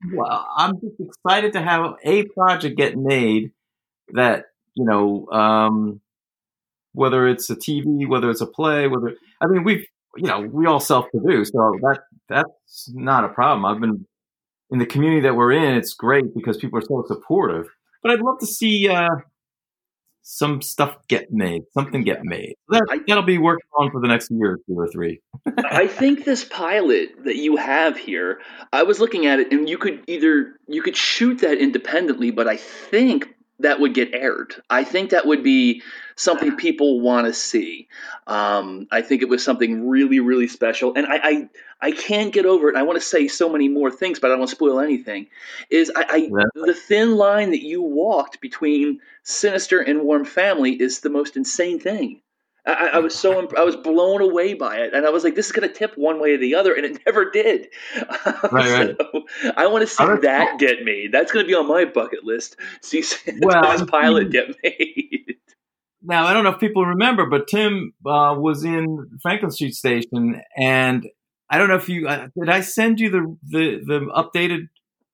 I'm 0.58 0.80
just 0.80 1.00
excited 1.00 1.54
to 1.54 1.62
have 1.62 1.96
a 2.04 2.24
project 2.26 2.78
get 2.78 2.98
made 2.98 3.52
that 4.14 4.46
you 4.76 4.86
know, 4.86 5.28
um, 5.32 6.02
whether 6.94 7.28
it's 7.28 7.50
a 7.50 7.56
TV, 7.56 8.08
whether 8.08 8.30
it's 8.30 8.42
a 8.42 8.48
play, 8.48 8.88
whether 8.88 9.16
I 9.42 9.48
mean 9.48 9.64
we've 9.64 9.86
you 10.18 10.28
know 10.28 10.42
we 10.42 10.66
all 10.66 10.80
self 10.80 11.06
produce, 11.12 11.50
so 11.50 11.78
that 11.82 12.02
that's 12.30 12.92
not 12.94 13.24
a 13.24 13.30
problem. 13.30 13.66
I've 13.66 13.82
been 13.82 14.06
in 14.72 14.80
the 14.80 14.86
community 14.86 15.22
that 15.22 15.36
we're 15.36 15.52
in, 15.52 15.76
it's 15.76 15.94
great 15.94 16.34
because 16.34 16.58
people 16.58 16.80
are 16.80 16.82
so 16.82 17.04
supportive. 17.08 17.68
But 18.02 18.12
I'd 18.12 18.22
love 18.22 18.40
to 18.40 18.48
see 18.48 18.90
uh, 18.90 19.08
some 20.28 20.60
stuff 20.60 20.98
get 21.08 21.32
made, 21.32 21.62
something 21.72 22.04
get 22.04 22.24
made. 22.24 22.56
That, 22.70 23.04
that'll 23.08 23.24
be 23.24 23.38
working 23.38 23.70
on 23.78 23.92
for 23.92 24.02
the 24.02 24.08
next 24.08 24.32
year 24.32 24.60
two 24.66 24.78
or 24.78 24.88
three. 24.88 25.22
I 25.58 25.86
think 25.86 26.26
this 26.26 26.44
pilot 26.44 27.12
that 27.26 27.36
you 27.36 27.58
have 27.58 27.96
here, 27.96 28.42
I 28.74 28.82
was 28.82 29.00
looking 29.00 29.28
at 29.28 29.40
it, 29.40 29.52
and 29.52 29.70
you 29.70 29.78
could 29.78 30.04
either 30.08 30.60
you 30.68 30.82
could 30.82 30.98
shoot 30.98 31.40
that 31.42 31.60
independently, 31.60 32.32
but 32.32 32.48
I 32.48 32.58
think 32.58 33.35
that 33.60 33.80
would 33.80 33.94
get 33.94 34.14
aired. 34.14 34.56
I 34.70 34.84
think 34.84 35.12
that 35.12 35.26
would 35.26 35.44
be 35.44 35.82
something 36.16 36.56
people 36.58 37.00
want 37.00 37.28
to 37.28 37.34
see. 37.34 37.88
Um, 38.28 38.88
I 38.92 39.02
think 39.02 39.22
it 39.22 39.30
was 39.30 39.44
something 39.44 39.88
really, 39.88 40.20
really 40.20 40.48
special, 40.48 40.94
and 40.96 41.06
I, 41.08 41.20
I, 41.24 41.50
I 41.82 41.92
can't 41.92 42.34
get 42.34 42.46
over 42.46 42.70
it. 42.70 42.76
I 42.76 42.84
want 42.84 43.00
to 43.00 43.06
say 43.06 43.28
so 43.28 43.50
many 43.50 43.70
more 43.70 43.92
things, 43.92 44.20
but 44.20 44.28
I 44.28 44.30
don't 44.32 44.40
want 44.40 44.50
to 44.50 44.56
spoil 44.56 44.80
anything. 44.80 45.28
Is 45.70 45.92
I, 45.96 46.06
I 46.10 46.16
yeah. 46.16 46.66
the 46.66 46.74
thin 46.74 47.16
line 47.16 47.52
that 47.52 47.64
you 47.64 47.82
walked 47.82 48.42
between 48.42 49.00
sinister 49.24 49.80
and 49.80 50.02
warm 50.02 50.26
family 50.26 50.72
is 50.72 51.00
the 51.00 51.10
most 51.10 51.38
insane 51.38 51.80
thing. 51.80 52.22
I, 52.68 52.90
I, 52.94 53.00
was 53.00 53.14
so 53.14 53.40
imp- 53.40 53.58
I 53.58 53.64
was 53.64 53.76
blown 53.76 54.22
away 54.22 54.56
by 54.56 54.78
it, 54.78 54.94
and 54.94 55.06
I 55.06 55.10
was 55.12 55.24
like, 55.24 55.36
"This 55.36 55.46
is 55.46 55.52
going 55.52 55.68
to 55.68 55.74
tip 55.74 55.94
one 55.98 56.20
way 56.20 56.34
or 56.34 56.38
the 56.38 56.56
other," 56.56 56.74
and 56.74 56.86
it 56.86 57.02
never 57.06 57.30
did. 57.30 57.68
Right, 58.52 58.96
so 58.98 59.06
right. 59.14 59.54
I 59.58 59.68
want 59.68 59.82
to 59.82 59.88
see 59.88 60.04
that 60.04 60.60
get 60.60 60.84
made. 60.84 61.12
That's 61.12 61.32
going 61.32 61.46
to 61.46 61.48
be 61.48 61.56
on 61.56 61.68
my 61.68 61.86
bucket 61.86 62.24
list. 62.24 62.58
See 62.82 63.04
well, 63.42 63.78
this 63.78 63.88
pilot 63.90 64.32
get 64.32 64.56
made. 64.64 65.36
Now 66.02 66.26
I 66.26 66.34
don't 66.34 66.44
know 66.44 66.52
if 66.52 66.60
people 66.60 66.86
remember, 66.86 67.28
but 67.28 67.48
Tim 67.48 67.94
uh, 68.06 68.36
was 68.38 68.64
in 68.64 69.20
Franklin 69.22 69.52
Street 69.52 69.74
Station, 69.74 70.42
and 70.58 71.08
I 71.50 71.58
don't 71.58 71.68
know 71.68 71.76
if 71.76 71.90
you 71.90 72.08
uh, 72.08 72.28
did. 72.38 72.50
I 72.50 72.62
send 72.62 73.00
you 73.00 73.10
the 73.10 73.38
the, 73.44 73.84
the 73.86 74.00
updated 74.16 74.68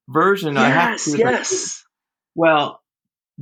version. 0.07 0.55
Yes, 0.55 0.63
I 0.63 0.69
have 0.69 1.03
to, 1.03 1.17
yes. 1.17 1.83
Well, 2.35 2.80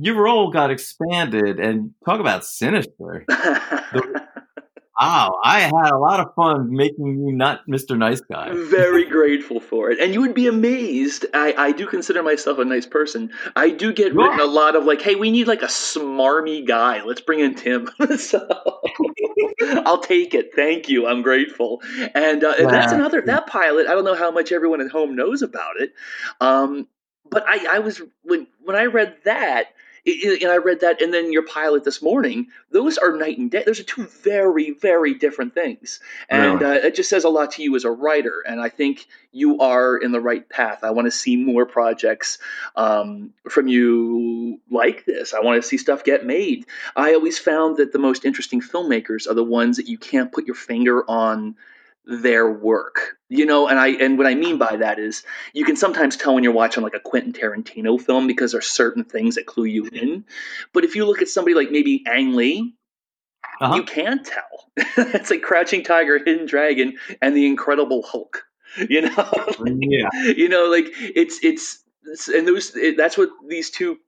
your 0.00 0.22
role 0.22 0.50
got 0.50 0.70
expanded, 0.70 1.60
and 1.60 1.92
talk 2.04 2.20
about 2.20 2.44
sinister. 2.44 3.24
wow, 5.00 5.38
I 5.44 5.60
had 5.60 5.90
a 5.92 5.98
lot 5.98 6.20
of 6.20 6.34
fun 6.34 6.72
making 6.72 7.18
you 7.18 7.32
not 7.32 7.66
Mr. 7.66 7.96
Nice 7.96 8.20
Guy. 8.20 8.50
Very 8.52 9.04
grateful 9.08 9.60
for 9.60 9.90
it, 9.90 9.98
and 9.98 10.14
you 10.14 10.20
would 10.20 10.34
be 10.34 10.46
amazed. 10.46 11.26
I, 11.34 11.54
I 11.56 11.72
do 11.72 11.86
consider 11.86 12.22
myself 12.22 12.58
a 12.58 12.64
nice 12.64 12.86
person. 12.86 13.30
I 13.56 13.70
do 13.70 13.92
get 13.92 14.14
yeah. 14.14 14.22
written 14.22 14.40
a 14.40 14.44
lot 14.44 14.76
of 14.76 14.84
like, 14.84 15.02
"Hey, 15.02 15.16
we 15.16 15.30
need 15.30 15.46
like 15.46 15.62
a 15.62 15.66
smarmy 15.66 16.66
guy. 16.66 17.02
Let's 17.02 17.20
bring 17.20 17.40
in 17.40 17.54
Tim." 17.54 17.90
so 18.18 18.46
I'll 19.84 20.00
take 20.00 20.34
it. 20.34 20.54
Thank 20.54 20.88
you. 20.88 21.06
I'm 21.06 21.22
grateful. 21.22 21.82
And, 22.14 22.42
uh, 22.44 22.54
and 22.58 22.70
that's 22.70 22.92
another 22.92 23.20
that 23.22 23.46
pilot. 23.46 23.86
I 23.86 23.92
don't 23.92 24.04
know 24.04 24.14
how 24.14 24.30
much 24.30 24.52
everyone 24.52 24.80
at 24.80 24.90
home 24.90 25.14
knows 25.16 25.42
about 25.42 25.80
it. 25.80 25.92
Um, 26.40 26.88
but 27.30 27.44
I, 27.46 27.76
I 27.76 27.78
was 27.78 28.02
when 28.22 28.46
when 28.62 28.76
I 28.76 28.86
read 28.86 29.16
that, 29.24 29.66
and 30.06 30.50
I 30.50 30.56
read 30.56 30.80
that, 30.80 31.02
and 31.02 31.12
then 31.12 31.32
your 31.32 31.44
pilot 31.44 31.84
this 31.84 32.02
morning. 32.02 32.48
Those 32.70 32.98
are 32.98 33.16
night 33.16 33.38
and 33.38 33.50
day. 33.50 33.62
Those 33.64 33.80
are 33.80 33.84
two 33.84 34.06
very, 34.06 34.72
very 34.72 35.14
different 35.14 35.54
things, 35.54 36.00
and 36.28 36.60
really? 36.60 36.78
uh, 36.78 36.86
it 36.86 36.94
just 36.94 37.10
says 37.10 37.24
a 37.24 37.28
lot 37.28 37.52
to 37.52 37.62
you 37.62 37.76
as 37.76 37.84
a 37.84 37.90
writer. 37.90 38.42
And 38.46 38.60
I 38.60 38.68
think 38.68 39.06
you 39.32 39.60
are 39.60 39.96
in 39.96 40.12
the 40.12 40.20
right 40.20 40.48
path. 40.48 40.82
I 40.82 40.90
want 40.90 41.06
to 41.06 41.10
see 41.10 41.36
more 41.36 41.66
projects 41.66 42.38
um, 42.76 43.32
from 43.48 43.68
you 43.68 44.60
like 44.70 45.04
this. 45.04 45.34
I 45.34 45.40
want 45.40 45.62
to 45.62 45.68
see 45.68 45.78
stuff 45.78 46.04
get 46.04 46.26
made. 46.26 46.66
I 46.96 47.14
always 47.14 47.38
found 47.38 47.76
that 47.76 47.92
the 47.92 47.98
most 47.98 48.24
interesting 48.24 48.60
filmmakers 48.60 49.28
are 49.28 49.34
the 49.34 49.44
ones 49.44 49.76
that 49.76 49.88
you 49.88 49.98
can't 49.98 50.32
put 50.32 50.46
your 50.46 50.56
finger 50.56 51.08
on 51.08 51.56
their 52.10 52.50
work 52.50 53.16
you 53.28 53.46
know 53.46 53.68
and 53.68 53.78
i 53.78 53.88
and 53.88 54.18
what 54.18 54.26
i 54.26 54.34
mean 54.34 54.58
by 54.58 54.76
that 54.76 54.98
is 54.98 55.22
you 55.52 55.64
can 55.64 55.76
sometimes 55.76 56.16
tell 56.16 56.34
when 56.34 56.42
you're 56.42 56.52
watching 56.52 56.82
like 56.82 56.94
a 56.94 57.00
quentin 57.00 57.32
tarantino 57.32 58.00
film 58.00 58.26
because 58.26 58.50
there's 58.50 58.66
certain 58.66 59.04
things 59.04 59.36
that 59.36 59.46
clue 59.46 59.64
you 59.64 59.88
in. 59.92 60.24
But 60.72 60.84
if 60.84 60.96
you 60.96 61.06
look 61.06 61.22
at 61.22 61.28
somebody 61.28 61.54
like 61.54 61.70
maybe 61.70 62.04
ang 62.06 62.34
lee 62.34 62.74
uh-huh. 63.60 63.76
you 63.76 63.82
can't 63.84 64.26
tell. 64.26 64.70
It's 65.14 65.30
like 65.30 65.42
crouching 65.42 65.84
tiger 65.84 66.18
hidden 66.18 66.46
dragon 66.46 66.98
and 67.22 67.36
the 67.36 67.46
incredible 67.46 68.02
hulk 68.02 68.42
you 68.88 69.02
know? 69.02 69.30
Yeah. 69.64 70.08
You 70.36 70.48
know 70.48 70.66
like 70.66 70.86
it's 70.90 71.38
it's 71.44 71.84
and 72.28 72.48
those 72.48 72.74
it, 72.74 72.96
that's 72.96 73.16
what 73.16 73.30
these 73.48 73.70
two 73.70 73.98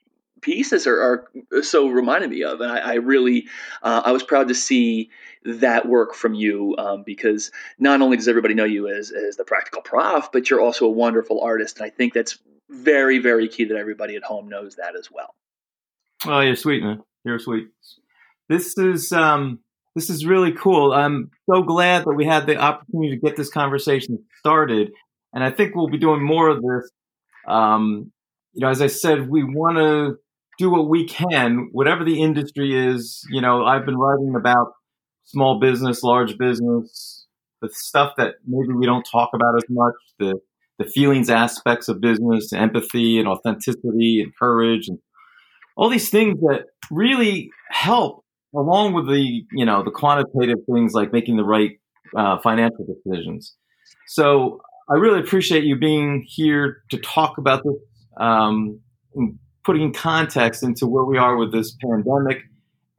pieces 0.43 0.87
are, 0.87 1.29
are 1.53 1.63
so 1.63 1.89
reminded 1.89 2.31
me 2.31 2.43
of 2.43 2.61
and 2.61 2.71
i, 2.71 2.79
I 2.79 2.95
really 2.95 3.47
uh, 3.83 4.03
i 4.05 4.13
was 4.13 4.23
proud 4.23 4.49
to 4.49 4.55
see 4.55 5.11
that 5.45 5.89
work 5.89 6.15
from 6.15 6.35
you 6.35 6.75
um, 6.79 7.03
because 7.05 7.51
not 7.79 8.01
only 8.01 8.17
does 8.17 8.29
everybody 8.29 8.55
know 8.55 8.65
you 8.65 8.89
as, 8.89 9.11
as 9.11 9.37
the 9.37 9.45
practical 9.45 9.83
prof, 9.83 10.31
but 10.33 10.49
you're 10.49 10.61
also 10.61 10.87
a 10.87 10.91
wonderful 10.91 11.41
artist. 11.41 11.79
And 11.79 11.87
I 11.87 11.91
think 11.91 12.15
that's 12.15 12.39
very, 12.69 13.19
very 13.19 13.49
key 13.49 13.65
that 13.65 13.77
everybody 13.77 14.17
at 14.17 14.23
home 14.23 14.49
knows 14.49 14.77
that 14.77 14.97
as 14.97 15.11
well. 15.11 15.35
Oh, 16.27 16.41
you're 16.41 16.57
sweet, 16.57 16.83
man. 16.83 17.03
You're 17.25 17.39
sweet. 17.39 17.69
This 18.49 18.77
is 18.79 19.13
um, 19.13 19.61
this 19.95 20.11
is 20.11 20.25
really 20.25 20.53
cool. 20.53 20.93
I'm 20.93 21.31
so 21.51 21.63
glad 21.63 22.05
that 22.05 22.15
we 22.15 22.25
had 22.25 22.47
the 22.47 22.57
opportunity 22.57 23.11
to 23.11 23.21
get 23.21 23.37
this 23.37 23.51
conversation 23.51 24.25
started, 24.39 24.91
and 25.33 25.43
I 25.43 25.51
think 25.51 25.75
we'll 25.75 25.89
be 25.89 25.99
doing 25.99 26.23
more 26.23 26.49
of 26.49 26.63
this. 26.63 26.91
Um, 27.49 28.13
you 28.53 28.61
know, 28.61 28.69
as 28.69 28.83
I 28.83 28.87
said, 28.87 29.29
we 29.29 29.43
want 29.43 29.79
to 29.79 30.19
do 30.59 30.71
what 30.71 30.89
we 30.89 31.07
can, 31.07 31.69
whatever 31.73 32.05
the 32.05 32.21
industry 32.21 32.75
is. 32.75 33.27
You 33.31 33.41
know, 33.41 33.65
I've 33.65 33.87
been 33.87 33.97
writing 33.97 34.35
about 34.37 34.73
small 35.25 35.61
business, 35.61 36.03
large 36.03 36.39
business, 36.39 37.27
the 37.61 37.69
stuff 37.73 38.15
that 38.17 38.35
maybe 38.47 38.75
we 38.75 38.87
don't 38.87 39.07
talk 39.11 39.31
about 39.35 39.57
as 39.57 39.65
much, 39.69 39.95
the 40.19 40.35
the 40.79 40.85
feelings 40.85 41.31
aspects 41.31 41.89
of 41.89 42.01
business, 42.01 42.53
empathy 42.53 43.19
and 43.19 43.29
authenticity 43.29 44.21
and 44.23 44.33
courage 44.37 44.89
and 44.89 44.99
all 45.77 45.89
these 45.89 46.11
things 46.11 46.41
that 46.41 46.65
really 46.91 47.51
help 47.71 48.25
along 48.55 48.93
with 48.93 49.07
the 49.07 49.45
you 49.53 49.65
know 49.65 49.83
the 49.83 49.91
quantitative 49.91 50.59
things 50.73 50.93
like 50.93 51.13
making 51.13 51.37
the 51.37 51.45
right 51.45 51.73
uh, 52.17 52.39
financial 52.39 52.85
decisions. 52.87 53.55
So 54.09 54.61
I 54.91 54.95
really 54.95 55.21
appreciate 55.21 55.65
you 55.65 55.79
being 55.79 56.25
here 56.27 56.83
to 56.91 56.99
talk 56.99 57.39
about 57.39 57.63
this, 57.65 57.75
um, 58.19 58.81
putting 59.65 59.93
context 59.93 60.63
into 60.63 60.87
where 60.87 61.05
we 61.05 61.19
are 61.19 61.37
with 61.37 61.53
this 61.53 61.77
pandemic 61.85 62.43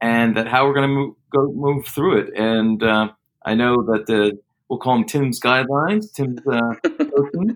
and 0.00 0.36
that 0.36 0.46
how 0.46 0.66
we're 0.66 0.74
going 0.74 0.88
to 0.88 0.94
move, 0.94 1.14
go 1.30 1.52
move 1.52 1.86
through 1.86 2.18
it. 2.18 2.34
And 2.36 2.82
uh, 2.82 3.10
I 3.44 3.54
know 3.54 3.82
that 3.92 4.06
the 4.06 4.38
we'll 4.68 4.78
call 4.78 4.94
them 4.94 5.04
Tim's 5.04 5.40
guidelines, 5.40 6.12
Tim's 6.12 6.40
uh. 6.46 6.74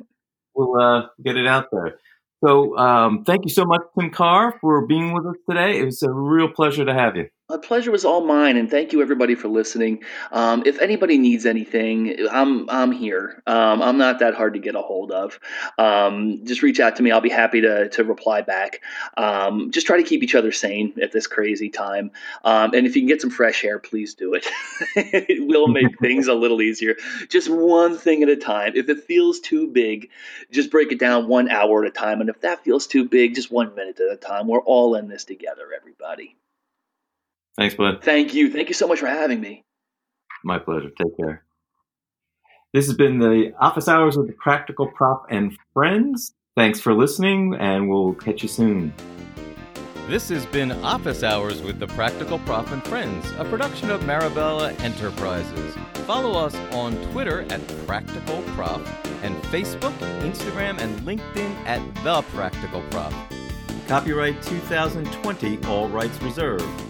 We'll 0.59 0.77
uh, 0.83 1.07
get 1.23 1.37
it 1.37 1.47
out 1.47 1.67
there. 1.71 2.01
So 2.45 2.77
um, 2.77 3.23
thank 3.25 3.45
you 3.45 3.51
so 3.51 3.65
much, 3.65 3.83
Tim 3.97 4.11
Carr, 4.11 4.59
for 4.61 4.87
being 4.87 5.13
with 5.13 5.25
us 5.25 5.37
today. 5.49 5.79
It 5.79 5.85
was 5.85 6.03
a 6.03 6.11
real 6.11 6.49
pleasure 6.49 6.85
to 6.85 6.93
have 6.93 7.17
you. 7.17 7.29
The 7.51 7.59
pleasure 7.59 7.91
was 7.91 8.05
all 8.05 8.27
mine, 8.27 8.59
and 8.59 8.71
thank 8.71 8.93
you 8.93 9.01
everybody 9.01 9.35
for 9.35 9.49
listening. 9.49 10.05
Um, 10.33 10.65
if 10.67 10.79
anybody 10.83 11.17
needs 11.17 11.47
anything, 11.47 12.15
I'm 12.31 12.69
I'm 12.69 12.93
here. 12.93 13.43
Um, 13.47 13.81
I'm 13.81 13.97
not 13.97 14.19
that 14.19 14.35
hard 14.35 14.53
to 14.53 14.61
get 14.61 14.75
a 14.75 14.83
hold 14.83 15.11
of. 15.13 15.41
Um, 15.79 16.45
just 16.45 16.61
reach 16.61 16.79
out 16.79 16.97
to 16.97 17.03
me. 17.03 17.11
I'll 17.11 17.23
be 17.23 17.31
happy 17.31 17.63
to 17.63 17.89
to 17.89 18.05
reply 18.05 18.43
back. 18.43 18.83
Um, 19.17 19.71
just 19.71 19.87
try 19.87 19.97
to 19.97 20.03
keep 20.03 20.23
each 20.23 20.35
other 20.35 20.53
sane 20.53 20.93
at 21.01 21.11
this 21.13 21.27
crazy 21.27 21.71
time. 21.71 22.11
Um, 22.45 22.75
and 22.75 22.87
if 22.87 22.95
you 22.95 23.01
can 23.01 23.09
get 23.09 23.23
some 23.23 23.31
fresh 23.31 23.65
air, 23.65 23.79
please 23.79 24.13
do 24.13 24.35
it. 24.35 24.47
it 24.97 25.49
will 25.49 25.69
make 25.69 25.99
things 26.03 26.29
a 26.29 26.35
little 26.35 26.61
easier. 26.61 26.97
Just 27.31 27.49
one 27.49 27.97
thing 27.97 28.23
at 28.23 28.29
a 28.29 28.37
time. 28.37 28.73
If 28.75 28.91
it 28.91 29.05
feels 29.05 29.41
too 29.41 29.69
big, 29.69 30.11
just 30.51 30.71
break 30.71 30.93
it 30.93 30.99
down 30.99 31.29
one 31.29 31.49
hour 31.49 31.83
at 31.83 31.89
a 31.89 31.95
time. 31.95 32.21
And 32.21 32.29
if 32.29 32.43
that 32.43 32.63
feels 32.63 32.87
too 32.87 33.09
big, 33.09 33.35
just 33.35 33.51
one 33.51 33.75
minute 33.75 34.01
at 34.01 34.13
a 34.13 34.19
time. 34.19 34.49
We're 34.49 34.61
all 34.61 34.97
in 34.97 35.09
this 35.09 35.25
together, 35.25 35.69
everybody. 35.75 36.37
Thanks, 37.59 37.75
bud. 37.75 38.03
Thank 38.05 38.35
you. 38.35 38.53
Thank 38.53 38.69
you 38.69 38.75
so 38.75 38.87
much 38.87 39.01
for 39.01 39.09
having 39.09 39.41
me. 39.41 39.65
My 40.45 40.61
pleasure. 40.61 40.91
Take 40.91 41.17
care. 41.19 41.45
This 42.73 42.87
has 42.87 42.97
been 42.97 43.19
the 43.19 43.53
Office 43.61 43.89
Hours 43.89 44.17
with 44.17 44.29
the 44.29 44.35
Practical 44.35 44.87
Prof 44.87 45.23
and 45.29 45.57
Friends. 45.75 46.35
Thanks 46.57 46.81
for 46.81 46.95
listening, 46.95 47.55
and 47.59 47.89
we'll 47.89 48.15
catch 48.15 48.43
you 48.43 48.49
soon. 48.49 48.93
This 50.07 50.29
has 50.29 50.47
been 50.47 50.73
Office 50.73 51.23
Hours 51.23 51.61
with 51.61 51.81
the 51.81 51.89
Practical 51.89 52.39
Prof 52.41 52.71
and 52.73 52.85
Friends, 52.85 53.31
a 53.39 53.45
production 53.45 53.91
of 53.91 54.03
Marabella 54.03 54.79
Enterprises. 54.81 55.75
Follow 56.07 56.33
us 56.39 56.55
on 56.73 56.95
Twitter 57.11 57.43
at 57.51 57.67
Practical 57.87 58.43
Prof 58.55 58.81
and 59.23 59.35
Facebook, 59.45 59.97
Instagram, 60.21 60.81
and 60.81 61.01
LinkedIn 61.01 61.55
at 61.67 61.83
The 62.05 62.23
Practical 62.31 62.83
Prof. 62.91 63.15
Copyright 63.89 64.41
2020, 64.43 65.59
all 65.67 65.89
rights 65.89 66.23
reserved. 66.23 66.88